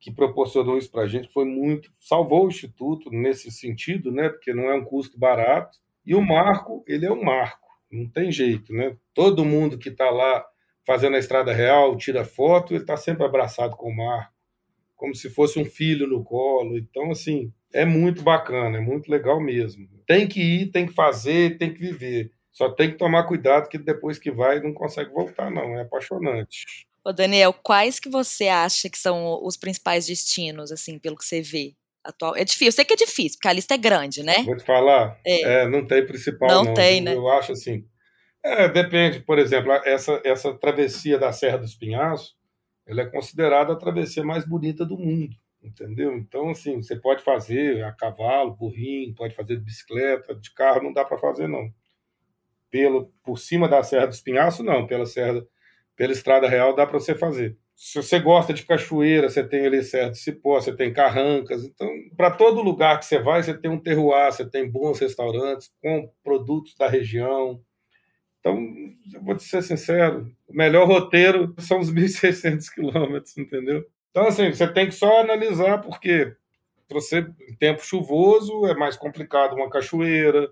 que 0.00 0.12
proporcionou 0.12 0.78
isso 0.78 0.90
para 0.90 1.02
a 1.02 1.08
gente, 1.08 1.28
foi 1.32 1.44
muito, 1.44 1.90
salvou 1.98 2.44
o 2.44 2.48
Instituto 2.48 3.10
nesse 3.10 3.50
sentido, 3.50 4.12
né? 4.12 4.28
Porque 4.28 4.54
não 4.54 4.64
é 4.64 4.74
um 4.74 4.84
custo 4.84 5.18
barato. 5.18 5.78
E 6.06 6.14
o 6.14 6.22
marco, 6.22 6.84
ele 6.86 7.04
é 7.04 7.12
um 7.12 7.22
marco, 7.22 7.68
não 7.90 8.08
tem 8.08 8.30
jeito, 8.30 8.72
né? 8.72 8.96
Todo 9.12 9.44
mundo 9.44 9.76
que 9.76 9.88
está 9.88 10.08
lá 10.10 10.44
fazendo 10.86 11.16
a 11.16 11.18
estrada 11.18 11.52
real, 11.52 11.96
tira 11.96 12.24
foto, 12.24 12.72
ele 12.72 12.82
está 12.82 12.96
sempre 12.96 13.24
abraçado 13.24 13.76
com 13.76 13.90
o 13.90 13.96
marco, 13.96 14.32
como 14.96 15.14
se 15.14 15.28
fosse 15.28 15.58
um 15.58 15.64
filho 15.64 16.06
no 16.06 16.24
colo. 16.24 16.78
Então, 16.78 17.10
assim, 17.10 17.52
é 17.74 17.84
muito 17.84 18.22
bacana, 18.22 18.78
é 18.78 18.80
muito 18.80 19.10
legal 19.10 19.40
mesmo. 19.40 19.86
Tem 20.06 20.26
que 20.26 20.40
ir, 20.40 20.70
tem 20.70 20.86
que 20.86 20.94
fazer, 20.94 21.58
tem 21.58 21.74
que 21.74 21.80
viver. 21.80 22.32
Só 22.50 22.70
tem 22.70 22.90
que 22.90 22.96
tomar 22.96 23.24
cuidado 23.24 23.68
que 23.68 23.78
depois 23.78 24.18
que 24.18 24.30
vai 24.30 24.60
não 24.60 24.72
consegue 24.72 25.10
voltar, 25.10 25.50
não. 25.50 25.76
É 25.76 25.82
apaixonante. 25.82 26.87
Ô 27.08 27.12
Daniel, 27.12 27.54
quais 27.54 27.98
que 27.98 28.08
você 28.08 28.48
acha 28.48 28.90
que 28.90 28.98
são 28.98 29.42
os 29.42 29.56
principais 29.56 30.06
destinos, 30.06 30.70
assim, 30.70 30.98
pelo 30.98 31.16
que 31.16 31.24
você 31.24 31.40
vê? 31.40 31.74
Atual. 32.04 32.36
É 32.36 32.44
difícil, 32.44 32.66
eu 32.66 32.72
sei 32.72 32.84
que 32.84 32.92
é 32.92 32.96
difícil, 32.96 33.38
porque 33.38 33.48
a 33.48 33.52
lista 33.52 33.74
é 33.74 33.78
grande, 33.78 34.22
né? 34.22 34.42
Vou 34.44 34.56
te 34.56 34.64
falar, 34.64 35.18
é. 35.26 35.62
É, 35.62 35.68
não 35.68 35.86
tem 35.86 36.04
principal, 36.04 36.48
não. 36.48 36.64
Não 36.64 36.74
tem, 36.74 37.00
né? 37.00 37.14
Eu 37.14 37.28
acho 37.28 37.52
assim. 37.52 37.84
É, 38.44 38.68
depende, 38.68 39.20
por 39.20 39.38
exemplo, 39.38 39.72
essa, 39.84 40.20
essa 40.24 40.52
travessia 40.54 41.18
da 41.18 41.32
Serra 41.32 41.58
dos 41.58 41.74
Pinhais, 41.74 42.34
ela 42.86 43.02
é 43.02 43.06
considerada 43.06 43.72
a 43.72 43.76
travessia 43.76 44.22
mais 44.22 44.46
bonita 44.46 44.84
do 44.84 44.98
mundo 44.98 45.36
entendeu? 45.62 46.16
Então, 46.16 46.50
assim, 46.50 46.80
você 46.80 46.96
pode 46.96 47.22
fazer 47.22 47.84
a 47.84 47.92
cavalo, 47.92 48.54
burrinho, 48.54 49.14
pode 49.14 49.34
fazer 49.34 49.56
de 49.56 49.62
bicicleta, 49.62 50.34
de 50.34 50.52
carro 50.54 50.82
não 50.82 50.92
dá 50.92 51.04
para 51.04 51.18
fazer, 51.18 51.48
não. 51.48 51.72
Pelo, 52.70 53.12
por 53.24 53.38
cima 53.38 53.68
da 53.68 53.82
Serra 53.82 54.06
do 54.06 54.12
Espinhaço, 54.12 54.62
não. 54.62 54.86
Pela 54.86 55.06
Serra, 55.06 55.42
pela 55.98 56.12
Estrada 56.12 56.48
Real 56.48 56.76
dá 56.76 56.86
para 56.86 57.00
você 57.00 57.12
fazer. 57.12 57.58
Se 57.74 58.00
você 58.00 58.20
gosta 58.20 58.54
de 58.54 58.64
cachoeira, 58.64 59.28
você 59.28 59.42
tem 59.42 59.66
ali 59.66 59.80
do 59.80 60.14
Cipó, 60.14 60.60
você 60.60 60.72
tem 60.74 60.92
Carrancas. 60.92 61.64
Então, 61.64 61.88
para 62.16 62.30
todo 62.30 62.62
lugar 62.62 63.00
que 63.00 63.04
você 63.04 63.18
vai, 63.18 63.42
você 63.42 63.52
tem 63.52 63.68
um 63.68 63.80
terroir, 63.80 64.32
você 64.32 64.48
tem 64.48 64.70
bons 64.70 65.00
restaurantes 65.00 65.72
com 65.82 66.08
produtos 66.22 66.76
da 66.76 66.88
região. 66.88 67.60
Então, 68.38 68.56
eu 69.12 69.22
vou 69.22 69.36
te 69.36 69.42
ser 69.42 69.60
sincero, 69.60 70.32
o 70.46 70.54
melhor 70.54 70.86
roteiro 70.86 71.52
são 71.58 71.80
os 71.80 71.90
1.600 71.92 72.72
quilômetros, 72.72 73.36
entendeu? 73.36 73.84
Então, 74.12 74.28
assim, 74.28 74.52
você 74.52 74.72
tem 74.72 74.86
que 74.86 74.94
só 74.94 75.20
analisar, 75.20 75.78
porque 75.78 76.32
você, 76.88 77.26
em 77.48 77.56
tempo 77.56 77.84
chuvoso, 77.84 78.66
é 78.66 78.74
mais 78.74 78.96
complicado 78.96 79.56
uma 79.56 79.68
cachoeira. 79.68 80.48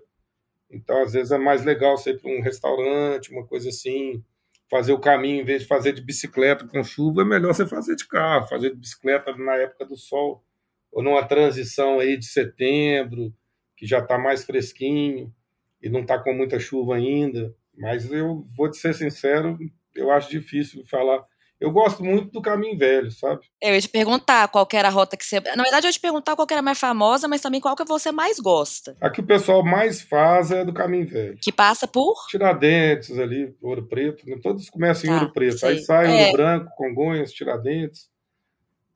Então, 0.69 1.01
às 1.01 1.13
vezes, 1.13 1.31
é 1.31 1.37
mais 1.37 1.63
legal 1.63 1.97
você 1.97 2.11
ir 2.11 2.19
para 2.19 2.31
um 2.31 2.41
restaurante, 2.41 3.31
uma 3.31 3.45
coisa 3.47 3.69
assim. 3.69 4.21
Fazer 4.69 4.91
o 4.91 4.99
caminho, 4.99 5.41
em 5.41 5.45
vez 5.45 5.61
de 5.61 5.67
fazer 5.67 5.93
de 5.93 6.01
bicicleta 6.01 6.67
com 6.67 6.83
chuva, 6.83 7.21
é 7.21 7.25
melhor 7.25 7.53
você 7.53 7.65
fazer 7.65 7.95
de 7.95 8.07
carro, 8.07 8.47
fazer 8.47 8.71
de 8.71 8.75
bicicleta 8.75 9.35
na 9.35 9.55
época 9.55 9.85
do 9.85 9.95
sol, 9.95 10.43
ou 10.91 11.01
numa 11.01 11.25
transição 11.25 11.99
aí 11.99 12.17
de 12.17 12.25
setembro, 12.25 13.33
que 13.75 13.85
já 13.85 13.99
está 13.99 14.17
mais 14.17 14.43
fresquinho 14.43 15.33
e 15.81 15.89
não 15.89 16.01
está 16.01 16.19
com 16.19 16.33
muita 16.33 16.59
chuva 16.59 16.95
ainda. 16.95 17.55
Mas 17.77 18.11
eu 18.11 18.43
vou 18.55 18.69
te 18.69 18.77
ser 18.77 18.93
sincero, 18.93 19.57
eu 19.95 20.11
acho 20.11 20.29
difícil 20.29 20.83
falar 20.87 21.23
eu 21.59 21.71
gosto 21.71 22.03
muito 22.03 22.31
do 22.31 22.41
caminho 22.41 22.77
velho, 22.77 23.09
sabe? 23.09 23.41
Eu 23.59 23.73
ia 23.73 23.81
te 23.81 23.89
perguntar 23.89 24.47
qual 24.49 24.67
era 24.71 24.89
a 24.89 24.91
rota 24.91 25.17
que 25.17 25.25
você. 25.25 25.39
Na 25.39 25.63
verdade, 25.63 25.87
eu 25.87 25.89
ia 25.89 25.93
te 25.93 25.99
perguntar 25.99 26.35
qual 26.35 26.47
era 26.49 26.59
a 26.59 26.63
mais 26.63 26.79
famosa, 26.79 27.27
mas 27.27 27.41
também 27.41 27.59
qual 27.59 27.75
que 27.75 27.83
você 27.83 28.11
mais 28.11 28.39
gosta. 28.39 28.95
A 29.01 29.09
que 29.09 29.21
o 29.21 29.25
pessoal 29.25 29.63
mais 29.63 30.01
faz 30.01 30.51
é 30.51 30.63
do 30.63 30.71
caminho 30.71 31.07
velho. 31.07 31.37
Que 31.41 31.51
passa 31.51 31.87
por? 31.87 32.15
Tiradentes 32.29 33.17
ali, 33.17 33.55
Ouro 33.59 33.87
Preto. 33.87 34.23
Né? 34.29 34.37
Todos 34.41 34.69
começam 34.69 35.09
em 35.09 35.13
tá, 35.13 35.21
Ouro 35.21 35.33
Preto. 35.33 35.57
Sei. 35.57 35.69
Aí 35.69 35.79
sai 35.79 36.05
é. 36.05 36.25
Ouro 36.25 36.33
Branco, 36.33 36.75
Congonhas, 36.75 37.31
Tiradentes, 37.31 38.07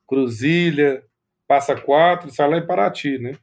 Cruzilha, 0.08 1.04
passa 1.48 1.76
quatro, 1.76 2.32
sai 2.32 2.48
lá 2.48 2.58
em 2.58 2.68
Paraty, 2.68 3.18
né? 3.18 3.38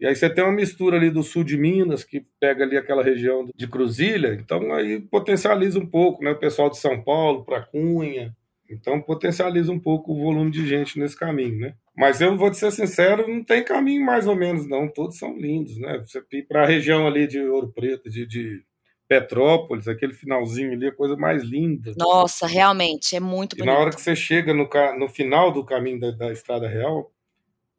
E 0.00 0.06
aí 0.06 0.14
você 0.14 0.30
tem 0.30 0.44
uma 0.44 0.52
mistura 0.52 0.96
ali 0.96 1.10
do 1.10 1.24
sul 1.24 1.42
de 1.42 1.56
Minas, 1.56 2.04
que 2.04 2.24
pega 2.38 2.64
ali 2.64 2.76
aquela 2.76 3.02
região 3.02 3.50
de 3.54 3.66
Cruzilha, 3.66 4.32
então 4.32 4.72
aí 4.72 5.00
potencializa 5.00 5.78
um 5.78 5.86
pouco, 5.86 6.22
né? 6.22 6.30
O 6.30 6.38
pessoal 6.38 6.70
de 6.70 6.78
São 6.78 7.02
Paulo 7.02 7.44
para 7.44 7.62
Cunha, 7.62 8.34
então 8.68 9.00
potencializa 9.00 9.72
um 9.72 9.78
pouco 9.78 10.12
o 10.12 10.20
volume 10.20 10.50
de 10.50 10.66
gente 10.66 10.98
nesse 10.98 11.16
caminho, 11.16 11.58
né? 11.58 11.74
Mas 11.96 12.20
eu 12.20 12.36
vou 12.36 12.50
te 12.50 12.58
ser 12.58 12.70
sincero, 12.70 13.26
não 13.26 13.42
tem 13.42 13.64
caminho 13.64 14.04
mais 14.04 14.26
ou 14.26 14.36
menos, 14.36 14.68
não. 14.68 14.86
Todos 14.88 15.18
são 15.18 15.36
lindos, 15.36 15.78
né? 15.78 15.98
Você 15.98 16.22
para 16.42 16.62
a 16.62 16.66
região 16.66 17.06
ali 17.06 17.26
de 17.26 17.40
Ouro 17.40 17.72
Preto, 17.72 18.10
de, 18.10 18.26
de, 18.26 18.62
Petrópolis, 19.08 19.88
aquele 19.88 20.12
finalzinho 20.12 20.72
ali, 20.72 20.86
a 20.86 20.94
coisa 20.94 21.16
mais 21.16 21.42
linda. 21.42 21.94
Nossa, 21.96 22.46
realmente, 22.46 23.16
é 23.16 23.20
muito 23.20 23.56
bonito. 23.56 23.62
E 23.62 23.66
na 23.66 23.78
hora 23.78 23.90
que 23.90 24.00
você 24.00 24.14
chega 24.14 24.52
no, 24.52 24.68
no 24.98 25.08
final 25.08 25.50
do 25.50 25.64
caminho 25.64 25.98
da, 25.98 26.10
da 26.10 26.30
Estrada 26.30 26.68
Real, 26.68 27.10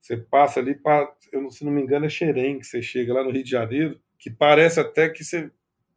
você 0.01 0.17
passa 0.17 0.59
ali 0.59 0.73
para, 0.73 1.07
se 1.51 1.63
não 1.63 1.71
me 1.71 1.81
engano, 1.81 2.07
é 2.07 2.09
Xerém, 2.09 2.57
que 2.57 2.65
você 2.65 2.81
chega 2.81 3.13
lá 3.13 3.23
no 3.23 3.29
Rio 3.29 3.43
de 3.43 3.51
Janeiro, 3.51 3.99
que 4.17 4.31
parece 4.31 4.79
até 4.79 5.07
que 5.07 5.23
você, 5.23 5.51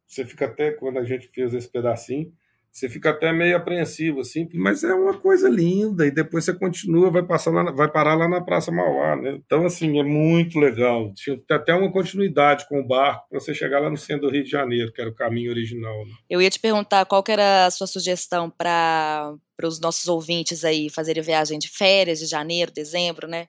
você 0.05 0.23
fica 0.23 0.45
até, 0.45 0.71
quando 0.71 0.99
a 0.99 1.03
gente 1.03 1.27
fez 1.29 1.51
esse 1.53 1.67
pedacinho, 1.67 2.31
você 2.73 2.89
fica 2.89 3.11
até 3.11 3.31
meio 3.31 3.55
apreensivo, 3.55 4.21
assim, 4.21 4.49
mas 4.51 4.83
é 4.83 4.91
uma 4.95 5.15
coisa 5.15 5.47
linda, 5.47 6.07
e 6.07 6.11
depois 6.11 6.43
você 6.43 6.55
continua, 6.55 7.11
vai, 7.11 7.21
passar 7.21 7.51
lá, 7.51 7.71
vai 7.71 7.87
parar 7.87 8.15
lá 8.15 8.27
na 8.27 8.41
Praça 8.41 8.71
Mauá, 8.71 9.15
né? 9.15 9.39
Então, 9.45 9.63
assim, 9.63 9.99
é 9.99 10.03
muito 10.03 10.57
legal. 10.57 11.13
Tinha 11.13 11.37
até 11.51 11.71
uma 11.75 11.91
continuidade 11.91 12.67
com 12.67 12.79
o 12.79 12.87
barco 12.87 13.27
para 13.29 13.39
você 13.39 13.53
chegar 13.53 13.79
lá 13.79 13.91
no 13.91 13.95
centro 13.95 14.27
do 14.27 14.33
Rio 14.33 14.43
de 14.43 14.49
Janeiro, 14.49 14.91
que 14.91 14.99
era 14.99 15.11
o 15.11 15.13
caminho 15.13 15.51
original. 15.51 16.03
Né? 16.03 16.13
Eu 16.27 16.41
ia 16.41 16.49
te 16.49 16.59
perguntar 16.59 17.05
qual 17.05 17.23
era 17.27 17.67
a 17.67 17.71
sua 17.71 17.85
sugestão 17.85 18.49
para 18.49 19.35
os 19.61 19.79
nossos 19.79 20.07
ouvintes 20.07 20.65
aí 20.65 20.89
fazerem 20.89 21.21
viagem 21.21 21.59
de 21.59 21.69
férias, 21.69 22.17
de 22.17 22.25
janeiro, 22.25 22.71
dezembro, 22.73 23.27
né? 23.27 23.45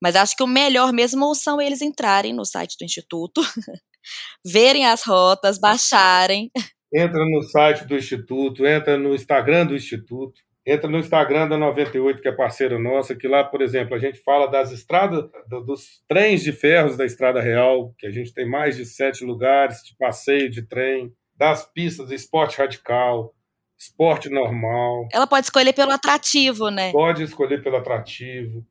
Mas 0.00 0.14
acho 0.14 0.36
que 0.36 0.44
o 0.44 0.46
melhor 0.46 0.92
mesmo 0.92 1.34
são 1.34 1.60
eles 1.60 1.82
entrarem 1.82 2.32
no 2.32 2.44
site 2.44 2.76
do 2.78 2.84
Instituto, 2.84 3.42
verem 4.46 4.86
as 4.86 5.02
rotas, 5.02 5.58
baixarem 5.58 6.52
entra 6.92 7.24
no 7.24 7.42
site 7.42 7.84
do 7.86 7.96
Instituto, 7.96 8.66
entra 8.66 8.96
no 8.96 9.14
Instagram 9.14 9.66
do 9.66 9.76
Instituto, 9.76 10.40
entra 10.66 10.88
no 10.88 10.98
Instagram 10.98 11.48
da 11.48 11.56
98, 11.56 12.20
que 12.20 12.28
é 12.28 12.32
parceira 12.32 12.78
nossa, 12.78 13.14
que 13.14 13.26
lá, 13.26 13.44
por 13.44 13.62
exemplo, 13.62 13.94
a 13.94 13.98
gente 13.98 14.18
fala 14.22 14.46
das 14.46 14.70
estradas, 14.70 15.24
dos 15.48 16.02
trens 16.08 16.42
de 16.42 16.52
ferros 16.52 16.96
da 16.96 17.04
Estrada 17.04 17.40
Real, 17.40 17.94
que 17.98 18.06
a 18.06 18.10
gente 18.10 18.32
tem 18.32 18.48
mais 18.48 18.76
de 18.76 18.84
sete 18.84 19.24
lugares 19.24 19.82
de 19.82 19.96
passeio 19.96 20.50
de 20.50 20.62
trem, 20.62 21.12
das 21.36 21.64
pistas 21.64 22.08
de 22.08 22.14
esporte 22.14 22.58
radical, 22.58 23.34
esporte 23.78 24.28
normal. 24.28 25.08
Ela 25.12 25.26
pode 25.26 25.46
escolher 25.46 25.72
pelo 25.72 25.92
atrativo, 25.92 26.70
né? 26.70 26.92
Pode 26.92 27.22
escolher 27.22 27.62
pelo 27.62 27.76
atrativo. 27.76 28.64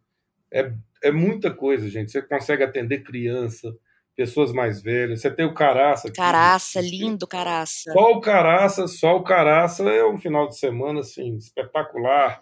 É, 0.53 0.71
é 1.03 1.11
muita 1.11 1.51
coisa, 1.51 1.89
gente. 1.89 2.11
Você 2.11 2.21
consegue 2.21 2.63
atender 2.63 3.01
criança, 3.01 3.73
pessoas 4.19 4.51
mais 4.51 4.81
velhas. 4.81 5.21
Você 5.21 5.31
tem 5.31 5.45
o 5.45 5.53
Caraça. 5.53 6.11
Caraça, 6.11 6.81
lindo 6.81 7.25
Caraça. 7.25 7.89
Só 7.93 8.11
o 8.11 8.19
Caraça, 8.19 8.85
só 8.85 9.15
o 9.15 9.23
Caraça 9.23 9.89
é 9.89 10.05
um 10.05 10.17
final 10.17 10.45
de 10.45 10.59
semana 10.59 10.99
assim 10.99 11.37
espetacular, 11.37 12.41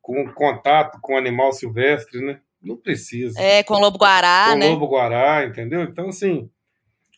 com 0.00 0.32
contato 0.32 1.00
com 1.02 1.16
animal 1.18 1.52
silvestre, 1.52 2.24
né? 2.24 2.38
Não 2.62 2.76
precisa. 2.76 3.40
É, 3.40 3.64
com 3.64 3.74
lobo 3.74 3.98
guará, 3.98 4.50
com 4.50 4.58
né? 4.58 4.68
lobo 4.68 4.86
guará, 4.86 5.44
entendeu? 5.44 5.82
Então 5.82 6.10
assim, 6.10 6.48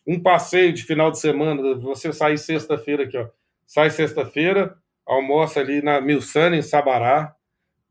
um 0.07 0.19
passeio 0.19 0.73
de 0.73 0.81
final 0.81 1.11
de 1.11 1.19
semana, 1.19 1.75
você 1.75 2.11
sair 2.11 2.39
sexta-feira 2.39 3.03
aqui, 3.03 3.15
ó. 3.15 3.27
Sai 3.67 3.91
sexta-feira, 3.91 4.75
almoça 5.05 5.59
ali 5.59 5.83
na 5.83 6.01
Milsana, 6.01 6.55
em 6.57 6.63
Sabará, 6.63 7.35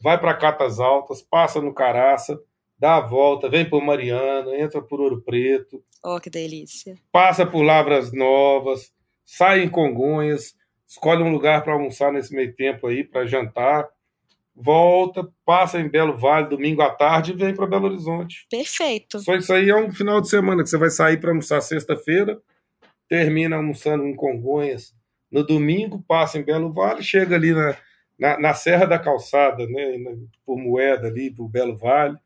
vai 0.03 0.19
para 0.19 0.35
Catas 0.35 0.81
Altas, 0.81 1.23
passa 1.23 1.61
no 1.61 1.73
Caraça, 1.73 2.41
dá 2.79 2.97
a 2.97 3.01
volta, 3.01 3.49
vem 3.49 3.69
por 3.69 3.83
Mariana, 3.83 4.57
entra 4.57 4.81
por 4.81 5.01
Ouro 5.01 5.23
Preto. 5.23 5.83
Oh, 6.05 6.21
que 6.21 6.31
delícia. 6.31 6.97
Passa 7.11 7.45
por 7.45 7.62
Lavras 7.62 8.12
Novas, 8.12 8.93
sai 9.25 9.62
em 9.62 9.69
Congonhas, 9.69 10.55
escolhe 10.87 11.23
um 11.23 11.33
lugar 11.33 11.62
para 11.64 11.73
almoçar 11.73 12.12
nesse 12.12 12.35
meio 12.35 12.55
tempo 12.55 12.87
aí, 12.87 13.03
para 13.03 13.27
jantar, 13.27 13.88
volta, 14.55 15.29
passa 15.45 15.79
em 15.79 15.88
Belo 15.88 16.17
Vale 16.17 16.49
domingo 16.49 16.83
à 16.83 16.91
tarde 16.91 17.33
e 17.33 17.37
vem 17.37 17.55
para 17.55 17.67
Belo 17.67 17.87
Horizonte. 17.87 18.47
Perfeito. 18.51 19.19
Só 19.21 19.35
isso 19.35 19.53
aí 19.53 19.71
é 19.71 19.77
um 19.77 19.93
final 19.93 20.21
de 20.21 20.29
semana 20.29 20.62
que 20.62 20.69
você 20.69 20.79
vai 20.79 20.91
sair 20.91 21.19
para 21.21 21.31
almoçar 21.31 21.61
sexta-feira, 21.61 22.41
termina 23.09 23.57
almoçando 23.57 24.05
em 24.07 24.14
Congonhas 24.14 24.95
no 25.31 25.45
domingo, 25.45 26.03
passa 26.07 26.38
em 26.38 26.43
Belo 26.43 26.73
Vale, 26.73 27.03
chega 27.03 27.37
ali 27.37 27.53
na, 27.53 27.77
na, 28.19 28.41
na 28.41 28.55
Serra 28.55 28.87
da 28.87 28.99
Calçada, 28.99 29.67
né, 29.67 29.93
por 30.45 30.59
Moeda 30.59 31.09
ali, 31.09 31.31
por 31.31 31.49
Belo 31.49 31.77
Vale, 31.77 32.17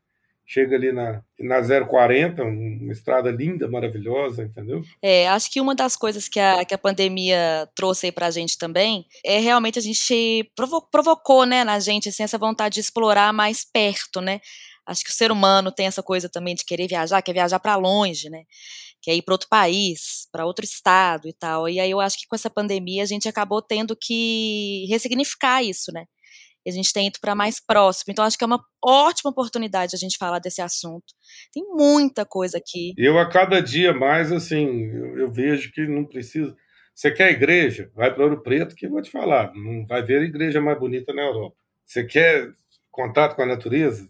chega 0.45 0.75
ali 0.75 0.91
na, 0.91 1.21
na 1.39 1.61
040, 1.85 2.43
uma 2.43 2.91
estrada 2.91 3.31
linda, 3.31 3.67
maravilhosa, 3.69 4.43
entendeu? 4.43 4.81
É, 5.01 5.27
acho 5.29 5.49
que 5.49 5.61
uma 5.61 5.73
das 5.73 5.95
coisas 5.95 6.27
que 6.27 6.39
a, 6.39 6.65
que 6.65 6.73
a 6.73 6.77
pandemia 6.77 7.67
trouxe 7.75 8.07
aí 8.07 8.11
pra 8.11 8.31
gente 8.31 8.57
também 8.57 9.05
é 9.25 9.39
realmente 9.39 9.79
a 9.79 9.81
gente 9.81 10.51
provo 10.55 10.81
provocou, 10.91 11.45
né, 11.45 11.63
na 11.63 11.79
gente, 11.79 12.09
assim, 12.09 12.23
essa 12.23 12.37
vontade 12.37 12.75
de 12.75 12.81
explorar 12.81 13.33
mais 13.33 13.63
perto, 13.63 14.21
né? 14.21 14.39
Acho 14.85 15.03
que 15.03 15.11
o 15.11 15.13
ser 15.13 15.31
humano 15.31 15.71
tem 15.71 15.87
essa 15.87 16.03
coisa 16.03 16.27
também 16.27 16.55
de 16.55 16.65
querer 16.65 16.87
viajar, 16.87 17.21
quer 17.21 17.33
viajar 17.33 17.59
para 17.59 17.75
longe, 17.77 18.29
né? 18.29 18.43
Quer 19.01 19.15
ir 19.15 19.21
para 19.21 19.33
outro 19.33 19.47
país, 19.49 20.27
para 20.31 20.45
outro 20.45 20.65
estado 20.65 21.27
e 21.27 21.33
tal. 21.33 21.69
E 21.69 21.79
aí 21.79 21.91
eu 21.91 21.99
acho 22.01 22.17
que 22.17 22.27
com 22.27 22.35
essa 22.35 22.49
pandemia 22.49 23.03
a 23.03 23.05
gente 23.05 23.27
acabou 23.27 23.61
tendo 23.61 23.95
que 23.95 24.85
ressignificar 24.89 25.63
isso, 25.63 25.91
né? 25.93 26.05
A 26.65 26.71
gente 26.71 26.93
tem 26.93 27.07
ido 27.07 27.19
para 27.19 27.35
mais 27.35 27.59
próximo. 27.59 28.11
Então, 28.11 28.23
acho 28.23 28.37
que 28.37 28.43
é 28.43 28.47
uma 28.47 28.63
ótima 28.83 29.31
oportunidade 29.31 29.95
a 29.95 29.99
gente 29.99 30.17
falar 30.17 30.39
desse 30.39 30.61
assunto. 30.61 31.13
Tem 31.53 31.63
muita 31.63 32.25
coisa 32.25 32.57
aqui. 32.57 32.93
Eu, 32.97 33.17
a 33.17 33.29
cada 33.29 33.61
dia 33.61 33.93
mais, 33.93 34.31
assim, 34.31 34.85
eu, 34.85 35.17
eu 35.19 35.31
vejo 35.31 35.71
que 35.71 35.85
não 35.85 36.05
precisa. 36.05 36.55
Você 36.95 37.11
quer 37.11 37.31
igreja? 37.31 37.91
Vai 37.95 38.13
para 38.13 38.23
Ouro 38.23 38.41
Preto, 38.41 38.75
que 38.75 38.85
eu 38.85 38.91
vou 38.91 39.01
te 39.01 39.09
falar. 39.09 39.51
Não 39.53 39.85
vai 39.85 40.01
ver 40.01 40.21
igreja 40.21 40.61
mais 40.61 40.79
bonita 40.79 41.13
na 41.13 41.23
Europa. 41.23 41.55
Você 41.85 42.03
quer 42.03 42.51
contato 42.91 43.35
com 43.35 43.41
a 43.41 43.47
natureza? 43.47 44.07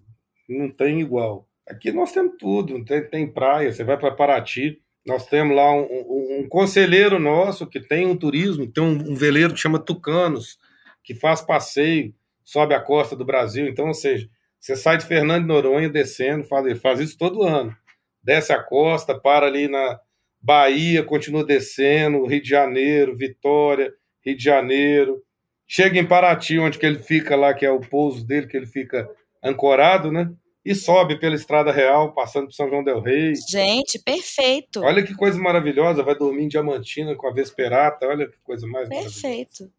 Não 0.47 0.69
tem 0.69 0.99
igual. 0.99 1.47
Aqui 1.67 1.91
nós 1.91 2.11
temos 2.11 2.35
tudo. 2.37 2.83
Tem, 2.83 3.09
tem 3.09 3.31
praia, 3.31 3.71
você 3.71 3.83
vai 3.83 3.97
para 3.97 4.13
Paraty. 4.13 4.79
Nós 5.05 5.25
temos 5.25 5.55
lá 5.55 5.73
um, 5.73 5.83
um, 5.83 6.39
um, 6.39 6.49
conselheiro 6.49 7.19
nosso 7.19 7.67
que 7.67 7.79
tem 7.79 8.05
um 8.05 8.15
turismo, 8.15 8.71
tem 8.71 8.83
um, 8.83 9.11
um 9.11 9.15
veleiro 9.15 9.53
que 9.53 9.59
chama 9.59 9.79
Tucanos, 9.79 10.57
que 11.03 11.13
faz 11.13 11.41
passeio 11.41 12.13
sobe 12.43 12.73
a 12.73 12.79
costa 12.79 13.15
do 13.15 13.25
Brasil. 13.25 13.67
Então, 13.67 13.87
ou 13.87 13.93
seja, 13.93 14.29
você 14.59 14.75
sai 14.75 14.97
de 14.97 15.05
Fernando 15.05 15.41
de 15.41 15.47
Noronha 15.47 15.89
descendo, 15.89 16.45
faz, 16.45 16.79
faz 16.79 16.99
isso 16.99 17.17
todo 17.17 17.43
ano. 17.43 17.75
Desce 18.23 18.53
a 18.53 18.63
costa, 18.63 19.19
para 19.19 19.45
ali 19.45 19.67
na 19.67 19.99
Bahia, 20.41 21.03
continua 21.03 21.43
descendo, 21.43 22.25
Rio 22.25 22.41
de 22.41 22.49
Janeiro, 22.49 23.15
Vitória, 23.15 23.93
Rio 24.25 24.37
de 24.37 24.43
Janeiro. 24.43 25.21
Chega 25.67 25.99
em 25.99 26.05
Paraty, 26.05 26.59
onde 26.59 26.77
que 26.77 26.85
ele 26.85 26.99
fica 26.99 27.35
lá, 27.35 27.53
que 27.53 27.65
é 27.65 27.71
o 27.71 27.79
pouso 27.79 28.25
dele, 28.25 28.47
que 28.47 28.55
ele 28.55 28.65
fica 28.65 29.09
ancorado, 29.43 30.11
né? 30.11 30.31
E 30.65 30.73
sobe 30.73 31.19
pela 31.19 31.35
Estrada 31.35 31.71
Real, 31.71 32.13
passando 32.13 32.45
por 32.45 32.53
São 32.53 32.69
João 32.69 32.83
del 32.83 33.01
Rei. 33.01 33.33
Gente, 33.49 33.99
perfeito. 33.99 34.81
Olha 34.81 35.03
que 35.03 35.13
coisa 35.13 35.37
maravilhosa, 35.37 36.03
vai 36.03 36.15
dormir 36.15 36.43
em 36.43 36.47
Diamantina 36.47 37.15
com 37.15 37.27
a 37.27 37.33
Vesperata, 37.33 38.05
olha 38.07 38.27
que 38.27 38.37
coisa 38.43 38.65
mais 38.67 38.87
Perfeito. 38.87 39.69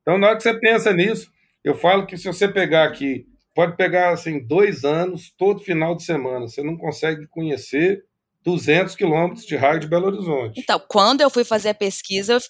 Então, 0.00 0.16
na 0.16 0.28
hora 0.28 0.36
que 0.36 0.42
você 0.42 0.58
pensa 0.58 0.92
nisso, 0.92 1.30
eu 1.66 1.74
falo 1.74 2.06
que 2.06 2.16
se 2.16 2.28
você 2.28 2.46
pegar 2.46 2.84
aqui, 2.84 3.26
pode 3.52 3.76
pegar 3.76 4.10
assim 4.10 4.38
dois 4.38 4.84
anos, 4.84 5.32
todo 5.36 5.58
final 5.58 5.96
de 5.96 6.04
semana, 6.04 6.46
você 6.46 6.62
não 6.62 6.76
consegue 6.76 7.26
conhecer 7.26 8.04
200 8.44 8.94
quilômetros 8.94 9.44
de 9.44 9.56
raio 9.56 9.80
de 9.80 9.88
Belo 9.88 10.06
Horizonte. 10.06 10.60
Então, 10.60 10.80
quando 10.86 11.22
eu 11.22 11.28
fui 11.28 11.42
fazer 11.42 11.70
a 11.70 11.74
pesquisa, 11.74 12.34
eu, 12.34 12.40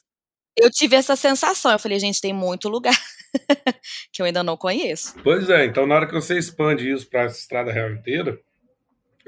eu 0.65 0.71
tive 0.71 0.97
essa 0.97 1.17
sensação. 1.17 1.73
Eu 1.73 1.79
falei, 1.79 1.99
gente, 1.99 2.21
tem 2.21 2.35
muito 2.35 2.69
lugar 2.69 2.93
que 4.13 4.21
eu 4.21 4.27
ainda 4.27 4.45
não 4.45 4.55
conheço. 4.55 5.15
Pois 5.25 5.49
é, 5.49 5.65
então 5.65 5.87
na 5.87 5.95
hora 5.95 6.07
que 6.07 6.13
você 6.13 6.37
expande 6.37 6.93
isso 6.93 7.09
para 7.09 7.23
essa 7.23 7.39
estrada 7.39 7.73
real 7.73 7.91
inteira, 7.93 8.39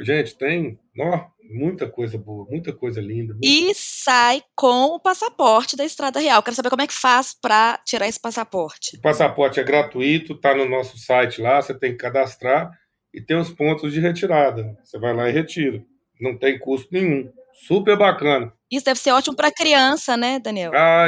gente, 0.00 0.36
tem. 0.36 0.78
Ó, 0.98 1.26
muita 1.50 1.88
coisa 1.88 2.18
boa, 2.18 2.46
muita 2.48 2.72
coisa 2.72 3.00
linda. 3.00 3.36
E 3.42 3.72
sai 3.74 4.42
com 4.54 4.94
o 4.94 5.00
passaporte 5.00 5.76
da 5.76 5.84
Estrada 5.84 6.20
Real. 6.20 6.42
Quero 6.42 6.56
saber 6.56 6.70
como 6.70 6.82
é 6.82 6.86
que 6.86 6.94
faz 6.94 7.34
para 7.40 7.78
tirar 7.84 8.08
esse 8.08 8.20
passaporte. 8.20 8.96
O 8.96 9.00
passaporte 9.00 9.58
é 9.58 9.64
gratuito, 9.64 10.34
está 10.34 10.54
no 10.54 10.68
nosso 10.68 10.98
site 10.98 11.40
lá, 11.40 11.60
você 11.60 11.74
tem 11.74 11.92
que 11.92 11.98
cadastrar 11.98 12.70
e 13.12 13.20
tem 13.20 13.36
os 13.36 13.50
pontos 13.50 13.92
de 13.92 14.00
retirada. 14.00 14.76
Você 14.84 14.98
vai 14.98 15.14
lá 15.14 15.28
e 15.28 15.32
retira. 15.32 15.82
Não 16.20 16.36
tem 16.36 16.58
custo 16.58 16.88
nenhum. 16.92 17.30
Super 17.66 17.96
bacana. 17.96 18.52
Isso 18.70 18.84
deve 18.84 19.00
ser 19.00 19.10
ótimo 19.10 19.34
para 19.34 19.50
criança, 19.50 20.16
né, 20.16 20.38
Daniel? 20.38 20.70
Ah, 20.74 21.06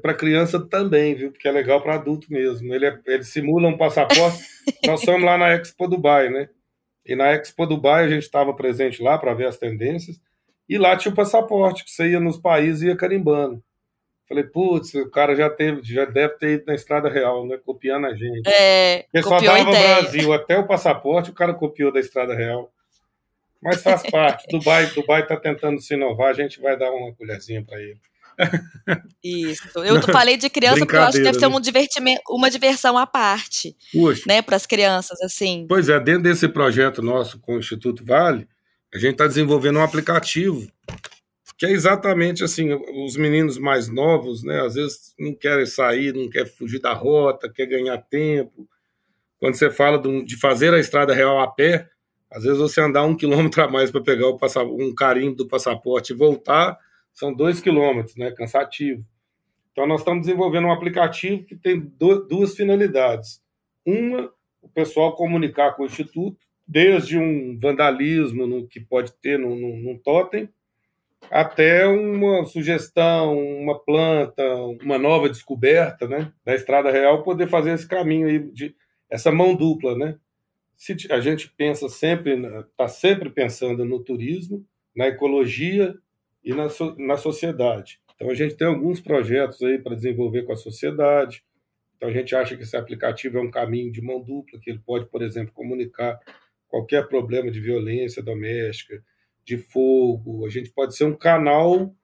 para 0.00 0.14
criança 0.14 0.60
também, 0.60 1.14
viu? 1.14 1.32
Porque 1.32 1.48
é 1.48 1.50
legal 1.50 1.82
para 1.82 1.94
adulto 1.94 2.26
mesmo. 2.30 2.72
Ele, 2.72 2.86
é, 2.86 3.00
ele 3.06 3.24
simula 3.24 3.68
um 3.68 3.76
passaporte. 3.76 4.38
Nós 4.86 5.00
somos 5.00 5.24
lá 5.24 5.36
na 5.38 5.54
Expo 5.54 5.88
Dubai, 5.88 6.28
né? 6.28 6.48
E 7.08 7.16
na 7.16 7.32
Expo 7.32 7.66
Dubai 7.66 8.04
a 8.04 8.08
gente 8.08 8.24
estava 8.24 8.52
presente 8.54 9.02
lá 9.02 9.16
para 9.16 9.32
ver 9.32 9.46
as 9.46 9.56
tendências. 9.56 10.20
E 10.68 10.76
lá 10.76 10.94
tinha 10.94 11.10
o 11.10 11.16
passaporte, 11.16 11.82
que 11.82 11.90
você 11.90 12.10
ia 12.10 12.20
nos 12.20 12.36
países 12.36 12.82
e 12.82 12.88
ia 12.88 12.96
carimbando. 12.96 13.62
Falei, 14.28 14.44
putz, 14.44 14.92
o 14.94 15.10
cara 15.10 15.34
já 15.34 15.48
teve, 15.48 15.80
já 15.82 16.04
deve 16.04 16.34
ter 16.34 16.50
ido 16.56 16.64
na 16.66 16.74
estrada 16.74 17.08
real, 17.08 17.46
né? 17.46 17.58
Copiando 17.64 18.06
a 18.06 18.14
gente. 18.14 18.46
É, 18.46 19.04
Porque 19.04 19.22
só 19.22 19.40
dava 19.40 19.70
Brasil 19.70 20.34
até 20.34 20.58
o 20.58 20.66
passaporte, 20.66 21.30
o 21.30 21.34
cara 21.34 21.54
copiou 21.54 21.90
da 21.90 21.98
estrada 21.98 22.34
real. 22.34 22.70
Mas 23.62 23.82
faz 23.82 24.02
parte. 24.12 24.46
Dubai, 24.48 24.86
Dubai 24.88 25.22
está 25.22 25.34
tentando 25.34 25.80
se 25.80 25.94
inovar, 25.94 26.28
a 26.28 26.34
gente 26.34 26.60
vai 26.60 26.76
dar 26.76 26.90
uma 26.92 27.14
colherzinha 27.14 27.64
para 27.64 27.80
ele. 27.80 27.98
Isso. 29.22 29.78
Eu 29.84 30.00
falei 30.02 30.36
de 30.36 30.48
criança 30.48 30.78
porque 30.78 30.96
eu 30.96 31.02
acho 31.02 31.18
que 31.18 31.24
deve 31.24 31.38
ser 31.38 31.48
né? 31.48 31.56
um 31.56 31.60
divertimento, 31.60 32.22
uma 32.28 32.50
diversão 32.50 32.96
à 32.96 33.06
parte, 33.06 33.76
né, 34.26 34.42
para 34.42 34.56
as 34.56 34.66
crianças 34.66 35.20
assim. 35.22 35.66
Pois 35.68 35.88
é, 35.88 35.98
dentro 35.98 36.22
desse 36.22 36.48
projeto 36.48 37.02
nosso 37.02 37.38
com 37.40 37.56
o 37.56 37.58
Instituto 37.58 38.04
Vale, 38.04 38.46
a 38.94 38.98
gente 38.98 39.12
está 39.12 39.26
desenvolvendo 39.26 39.78
um 39.78 39.82
aplicativo 39.82 40.66
que 41.58 41.66
é 41.66 41.72
exatamente 41.72 42.44
assim, 42.44 42.72
os 43.04 43.16
meninos 43.16 43.58
mais 43.58 43.88
novos, 43.88 44.44
né, 44.44 44.60
às 44.60 44.74
vezes 44.74 45.12
não 45.18 45.34
querem 45.34 45.66
sair, 45.66 46.14
não 46.14 46.30
querem 46.30 46.46
fugir 46.46 46.80
da 46.80 46.92
rota, 46.92 47.52
quer 47.52 47.66
ganhar 47.66 47.98
tempo. 47.98 48.68
Quando 49.40 49.56
você 49.56 49.68
fala 49.68 50.00
de 50.24 50.36
fazer 50.38 50.72
a 50.72 50.78
estrada 50.78 51.12
real 51.12 51.40
a 51.40 51.48
pé, 51.48 51.88
às 52.30 52.44
vezes 52.44 52.58
você 52.58 52.80
andar 52.80 53.04
um 53.04 53.16
quilômetro 53.16 53.60
a 53.62 53.68
mais 53.68 53.90
para 53.90 54.00
pegar 54.00 54.28
um 54.28 54.94
carimbo 54.94 55.34
do 55.34 55.48
passaporte 55.48 56.12
e 56.12 56.16
voltar, 56.16 56.78
são 57.18 57.34
dois 57.34 57.60
quilômetros, 57.60 58.14
né? 58.14 58.30
Cansativo. 58.30 59.04
Então, 59.72 59.86
nós 59.86 60.00
estamos 60.00 60.24
desenvolvendo 60.24 60.68
um 60.68 60.72
aplicativo 60.72 61.44
que 61.44 61.56
tem 61.56 61.80
duas 62.28 62.54
finalidades. 62.54 63.42
Uma, 63.84 64.32
o 64.62 64.68
pessoal 64.68 65.16
comunicar 65.16 65.72
com 65.72 65.82
o 65.82 65.86
Instituto, 65.86 66.38
desde 66.66 67.18
um 67.18 67.58
vandalismo 67.58 68.46
no, 68.46 68.68
que 68.68 68.78
pode 68.78 69.12
ter 69.14 69.36
num, 69.36 69.98
totem, 70.02 70.48
até 71.28 71.86
uma 71.88 72.44
sugestão, 72.44 73.36
uma 73.36 73.76
planta, 73.76 74.42
uma 74.80 74.98
nova 74.98 75.28
descoberta 75.28 76.06
né, 76.06 76.32
da 76.44 76.54
Estrada 76.54 76.90
Real, 76.90 77.24
poder 77.24 77.48
fazer 77.48 77.72
esse 77.72 77.88
caminho 77.88 78.28
aí, 78.28 78.38
de, 78.38 78.76
essa 79.10 79.32
mão 79.32 79.56
dupla. 79.56 79.96
Né? 79.96 80.16
Se 80.76 80.94
a 81.10 81.18
gente 81.18 81.52
pensa 81.56 81.88
sempre, 81.88 82.34
está 82.70 82.86
sempre 82.86 83.28
pensando 83.28 83.84
no 83.84 83.98
turismo, 83.98 84.64
na 84.94 85.08
ecologia 85.08 85.96
e 86.44 86.54
na, 86.54 86.68
so, 86.68 86.94
na 86.98 87.16
sociedade. 87.16 88.00
Então 88.14 88.30
a 88.30 88.34
gente 88.34 88.56
tem 88.56 88.66
alguns 88.66 89.00
projetos 89.00 89.62
aí 89.62 89.78
para 89.78 89.94
desenvolver 89.94 90.42
com 90.42 90.52
a 90.52 90.56
sociedade. 90.56 91.42
Então 91.96 92.08
a 92.08 92.12
gente 92.12 92.34
acha 92.34 92.56
que 92.56 92.62
esse 92.62 92.76
aplicativo 92.76 93.38
é 93.38 93.40
um 93.40 93.50
caminho 93.50 93.92
de 93.92 94.02
mão 94.02 94.20
dupla, 94.20 94.58
que 94.60 94.70
ele 94.70 94.80
pode, 94.84 95.06
por 95.06 95.22
exemplo, 95.22 95.52
comunicar 95.52 96.18
qualquer 96.68 97.08
problema 97.08 97.50
de 97.50 97.60
violência 97.60 98.22
doméstica, 98.22 99.02
de 99.44 99.56
fogo. 99.56 100.46
A 100.46 100.50
gente 100.50 100.70
pode 100.70 100.96
ser 100.96 101.04
um 101.04 101.16
canal 101.16 101.94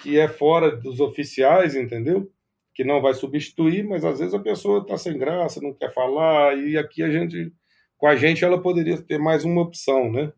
que 0.00 0.18
é 0.18 0.28
fora 0.28 0.74
dos 0.76 1.00
oficiais, 1.00 1.74
entendeu? 1.74 2.30
Que 2.74 2.84
não 2.84 3.00
vai 3.00 3.14
substituir, 3.14 3.84
mas 3.84 4.04
às 4.04 4.18
vezes 4.18 4.34
a 4.34 4.38
pessoa 4.38 4.80
está 4.80 4.96
sem 4.96 5.16
graça, 5.18 5.60
não 5.60 5.72
quer 5.72 5.92
falar, 5.92 6.56
e 6.58 6.76
aqui 6.76 7.02
a 7.02 7.10
gente, 7.10 7.52
com 7.96 8.06
a 8.06 8.16
gente, 8.16 8.44
ela 8.44 8.60
poderia 8.60 9.00
ter 9.00 9.18
mais 9.18 9.44
uma 9.44 9.62
opção, 9.62 10.10
né? 10.10 10.32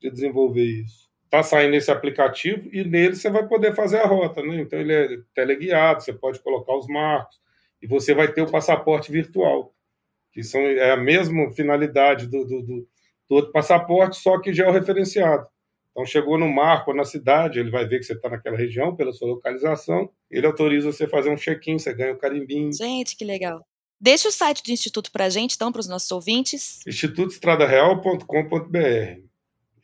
De 0.00 0.10
desenvolver 0.10 0.64
isso. 0.64 1.01
Está 1.32 1.42
saindo 1.42 1.74
esse 1.74 1.90
aplicativo 1.90 2.68
e 2.74 2.84
nele 2.84 3.16
você 3.16 3.30
vai 3.30 3.48
poder 3.48 3.74
fazer 3.74 4.00
a 4.00 4.06
rota, 4.06 4.42
né? 4.42 4.60
Então 4.60 4.78
ele 4.78 4.92
é 4.92 5.16
teleguiado, 5.34 6.02
você 6.02 6.12
pode 6.12 6.38
colocar 6.40 6.76
os 6.76 6.86
marcos 6.86 7.40
e 7.80 7.86
você 7.86 8.12
vai 8.12 8.30
ter 8.30 8.42
o 8.42 8.50
passaporte 8.50 9.10
virtual, 9.10 9.74
que 10.30 10.42
são, 10.42 10.60
é 10.60 10.90
a 10.90 10.96
mesma 10.98 11.50
finalidade 11.52 12.26
do, 12.26 12.44
do, 12.44 12.60
do, 12.60 12.86
do 13.30 13.34
outro 13.34 13.50
passaporte, 13.50 14.16
só 14.16 14.38
que 14.38 14.52
georreferenciado. 14.52 15.48
Então, 15.90 16.04
chegou 16.04 16.36
no 16.36 16.50
marco, 16.50 16.92
na 16.92 17.04
cidade, 17.04 17.58
ele 17.58 17.70
vai 17.70 17.86
ver 17.86 17.98
que 17.98 18.04
você 18.04 18.12
está 18.12 18.28
naquela 18.28 18.58
região, 18.58 18.94
pela 18.94 19.12
sua 19.12 19.28
localização, 19.28 20.10
ele 20.30 20.46
autoriza 20.46 20.92
você 20.92 21.04
a 21.04 21.08
fazer 21.08 21.30
um 21.30 21.36
check-in, 21.36 21.78
você 21.78 21.94
ganha 21.94 22.12
o 22.12 22.16
um 22.16 22.18
carimbinho. 22.18 22.74
Gente, 22.74 23.16
que 23.16 23.24
legal. 23.24 23.66
Deixa 23.98 24.28
o 24.28 24.32
site 24.32 24.62
do 24.62 24.70
Instituto 24.70 25.10
para 25.10 25.24
a 25.24 25.30
gente, 25.30 25.54
então, 25.54 25.72
para 25.72 25.80
os 25.80 25.88
nossos 25.88 26.10
ouvintes. 26.10 26.86
institutoestradareal.com.br 26.86 29.31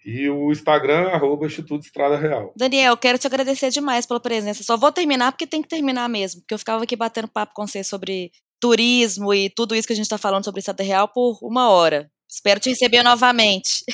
e 0.04 0.28
o 0.28 0.50
Instagram, 0.52 1.08
arroba 1.08 1.46
Instituto 1.46 1.84
Estrada 1.84 2.16
Real. 2.16 2.52
Daniel, 2.56 2.96
quero 2.96 3.18
te 3.18 3.26
agradecer 3.26 3.70
demais 3.70 4.06
pela 4.06 4.20
presença. 4.20 4.62
Só 4.62 4.76
vou 4.76 4.92
terminar 4.92 5.32
porque 5.32 5.46
tem 5.46 5.62
que 5.62 5.68
terminar 5.68 6.08
mesmo, 6.08 6.40
porque 6.40 6.54
eu 6.54 6.58
ficava 6.58 6.84
aqui 6.84 6.96
batendo 6.96 7.28
papo 7.28 7.52
com 7.54 7.66
você 7.66 7.82
sobre 7.84 8.30
turismo 8.60 9.32
e 9.32 9.50
tudo 9.50 9.74
isso 9.74 9.86
que 9.86 9.92
a 9.92 9.96
gente 9.96 10.06
está 10.06 10.18
falando 10.18 10.44
sobre 10.44 10.60
Estrada 10.60 10.82
Real 10.82 11.08
por 11.08 11.38
uma 11.42 11.70
hora. 11.70 12.10
Espero 12.28 12.60
te 12.60 12.68
receber 12.68 13.02
novamente. 13.02 13.84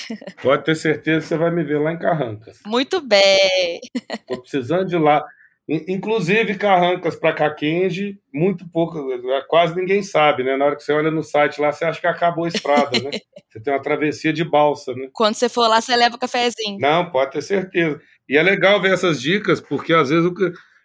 Pode 0.43 0.64
ter 0.64 0.75
certeza 0.75 1.21
que 1.21 1.27
você 1.29 1.37
vai 1.37 1.53
me 1.53 1.62
ver 1.62 1.79
lá 1.79 1.93
em 1.93 1.99
Carrancas. 1.99 2.59
Muito 2.67 3.01
bem. 3.01 3.81
Estou 4.11 4.40
precisando 4.40 4.87
de 4.87 4.99
lá. 4.99 5.25
Inclusive, 5.66 6.59
Carrancas 6.59 7.16
para 7.16 7.33
Caquenge, 7.33 8.18
muito 8.33 8.68
pouco, 8.68 9.03
quase 9.48 9.74
ninguém 9.74 10.03
sabe, 10.03 10.44
né? 10.44 10.59
Na 10.59 10.66
hora 10.66 10.77
que 10.77 10.83
você 10.83 10.92
olha 10.92 11.11
no 11.11 11.22
site 11.22 11.59
lá, 11.59 11.72
você 11.72 11.87
acha 11.87 11.98
que 11.98 12.07
acabou 12.07 12.44
a 12.44 12.48
estrada, 12.48 12.98
né? 13.00 13.11
Você 13.48 13.62
tem 13.62 13.72
uma 13.72 13.81
travessia 13.81 14.33
de 14.33 14.42
balsa, 14.42 14.92
né? 14.94 15.09
Quando 15.12 15.37
você 15.37 15.48
for 15.48 15.68
lá, 15.68 15.81
você 15.81 15.94
leva 15.94 16.16
o 16.16 16.18
cafezinho. 16.18 16.77
Não, 16.81 17.09
pode 17.09 17.31
ter 17.31 17.40
certeza. 17.40 18.00
E 18.29 18.37
é 18.37 18.42
legal 18.42 18.83
ver 18.83 18.92
essas 18.92 19.20
dicas, 19.22 19.61
porque 19.61 19.94
às 19.94 20.11
vezes 20.11 20.29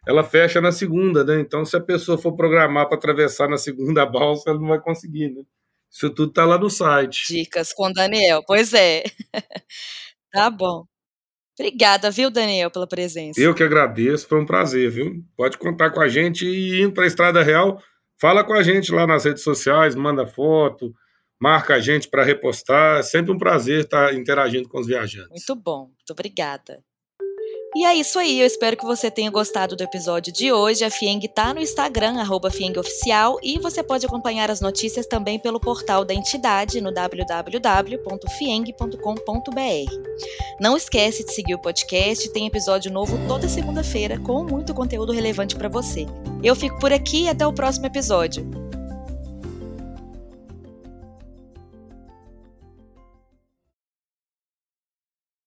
ela 0.07 0.23
fecha 0.23 0.61
na 0.61 0.71
segunda, 0.71 1.23
né? 1.23 1.39
Então, 1.39 1.65
se 1.65 1.75
a 1.75 1.81
pessoa 1.81 2.15
for 2.15 2.35
programar 2.35 2.87
para 2.87 2.95
atravessar 2.95 3.49
na 3.49 3.57
segunda 3.57 4.05
balsa, 4.05 4.51
ela 4.51 4.59
não 4.59 4.67
vai 4.67 4.79
conseguir, 4.79 5.29
né? 5.29 5.41
Isso 5.91 6.11
tudo 6.11 6.31
tá 6.31 6.45
lá 6.45 6.59
no 6.59 6.69
site. 6.69 7.33
Dicas 7.33 7.73
com 7.73 7.91
Daniel. 7.91 8.43
Pois 8.45 8.71
é. 8.75 9.03
tá 10.31 10.51
bom. 10.51 10.85
Obrigada, 11.59 12.09
viu, 12.09 12.31
Daniel, 12.31 12.71
pela 12.71 12.87
presença. 12.87 13.39
Eu 13.39 13.53
que 13.53 13.61
agradeço, 13.61 14.25
foi 14.27 14.39
um 14.39 14.45
prazer, 14.45 14.89
viu? 14.89 15.21
Pode 15.35 15.57
contar 15.57 15.89
com 15.89 15.99
a 15.99 16.07
gente 16.07 16.45
e 16.45 16.81
indo 16.81 16.93
para 16.93 17.03
a 17.03 17.07
Estrada 17.07 17.43
Real, 17.43 17.83
fala 18.19 18.45
com 18.45 18.53
a 18.53 18.63
gente 18.63 18.93
lá 18.93 19.05
nas 19.05 19.25
redes 19.25 19.43
sociais, 19.43 19.93
manda 19.93 20.25
foto, 20.25 20.93
marca 21.37 21.75
a 21.75 21.79
gente 21.81 22.09
para 22.09 22.23
repostar. 22.23 22.99
É 22.99 23.03
sempre 23.03 23.33
um 23.33 23.37
prazer 23.37 23.83
estar 23.83 24.13
interagindo 24.15 24.69
com 24.69 24.79
os 24.79 24.87
viajantes. 24.87 25.29
Muito 25.29 25.55
bom, 25.55 25.87
muito 25.87 26.11
obrigada. 26.11 26.81
E 27.75 27.85
é 27.85 27.93
isso 27.93 28.17
aí, 28.17 28.39
eu 28.39 28.47
espero 28.47 28.75
que 28.75 28.83
você 28.83 29.11
tenha 29.11 29.29
gostado 29.29 29.75
do 29.75 29.83
episódio 29.83 30.33
de 30.33 30.51
hoje. 30.51 30.83
A 30.83 30.89
Fieng 30.89 31.19
tá 31.27 31.53
no 31.53 31.61
Instagram, 31.61 32.19
arroba 32.19 32.49
Oficial, 32.77 33.37
e 33.43 33.59
você 33.59 33.83
pode 33.83 34.07
acompanhar 34.07 34.49
as 34.49 34.59
notícias 34.59 35.05
também 35.05 35.37
pelo 35.37 35.59
portal 35.59 36.03
da 36.03 36.11
entidade 36.11 36.81
no 36.81 36.91
www.fieng.com.br. 36.91 37.39
Não 40.59 40.75
esquece 40.75 41.23
de 41.23 41.31
seguir 41.31 41.53
o 41.53 41.61
podcast, 41.61 42.27
tem 42.29 42.47
episódio 42.47 42.91
novo 42.91 43.19
toda 43.27 43.47
segunda-feira 43.47 44.19
com 44.19 44.43
muito 44.43 44.73
conteúdo 44.73 45.11
relevante 45.11 45.55
para 45.55 45.69
você. 45.69 46.07
Eu 46.41 46.55
fico 46.55 46.79
por 46.79 46.91
aqui 46.91 47.25
e 47.25 47.29
até 47.29 47.45
o 47.45 47.53
próximo 47.53 47.85
episódio. 47.85 48.68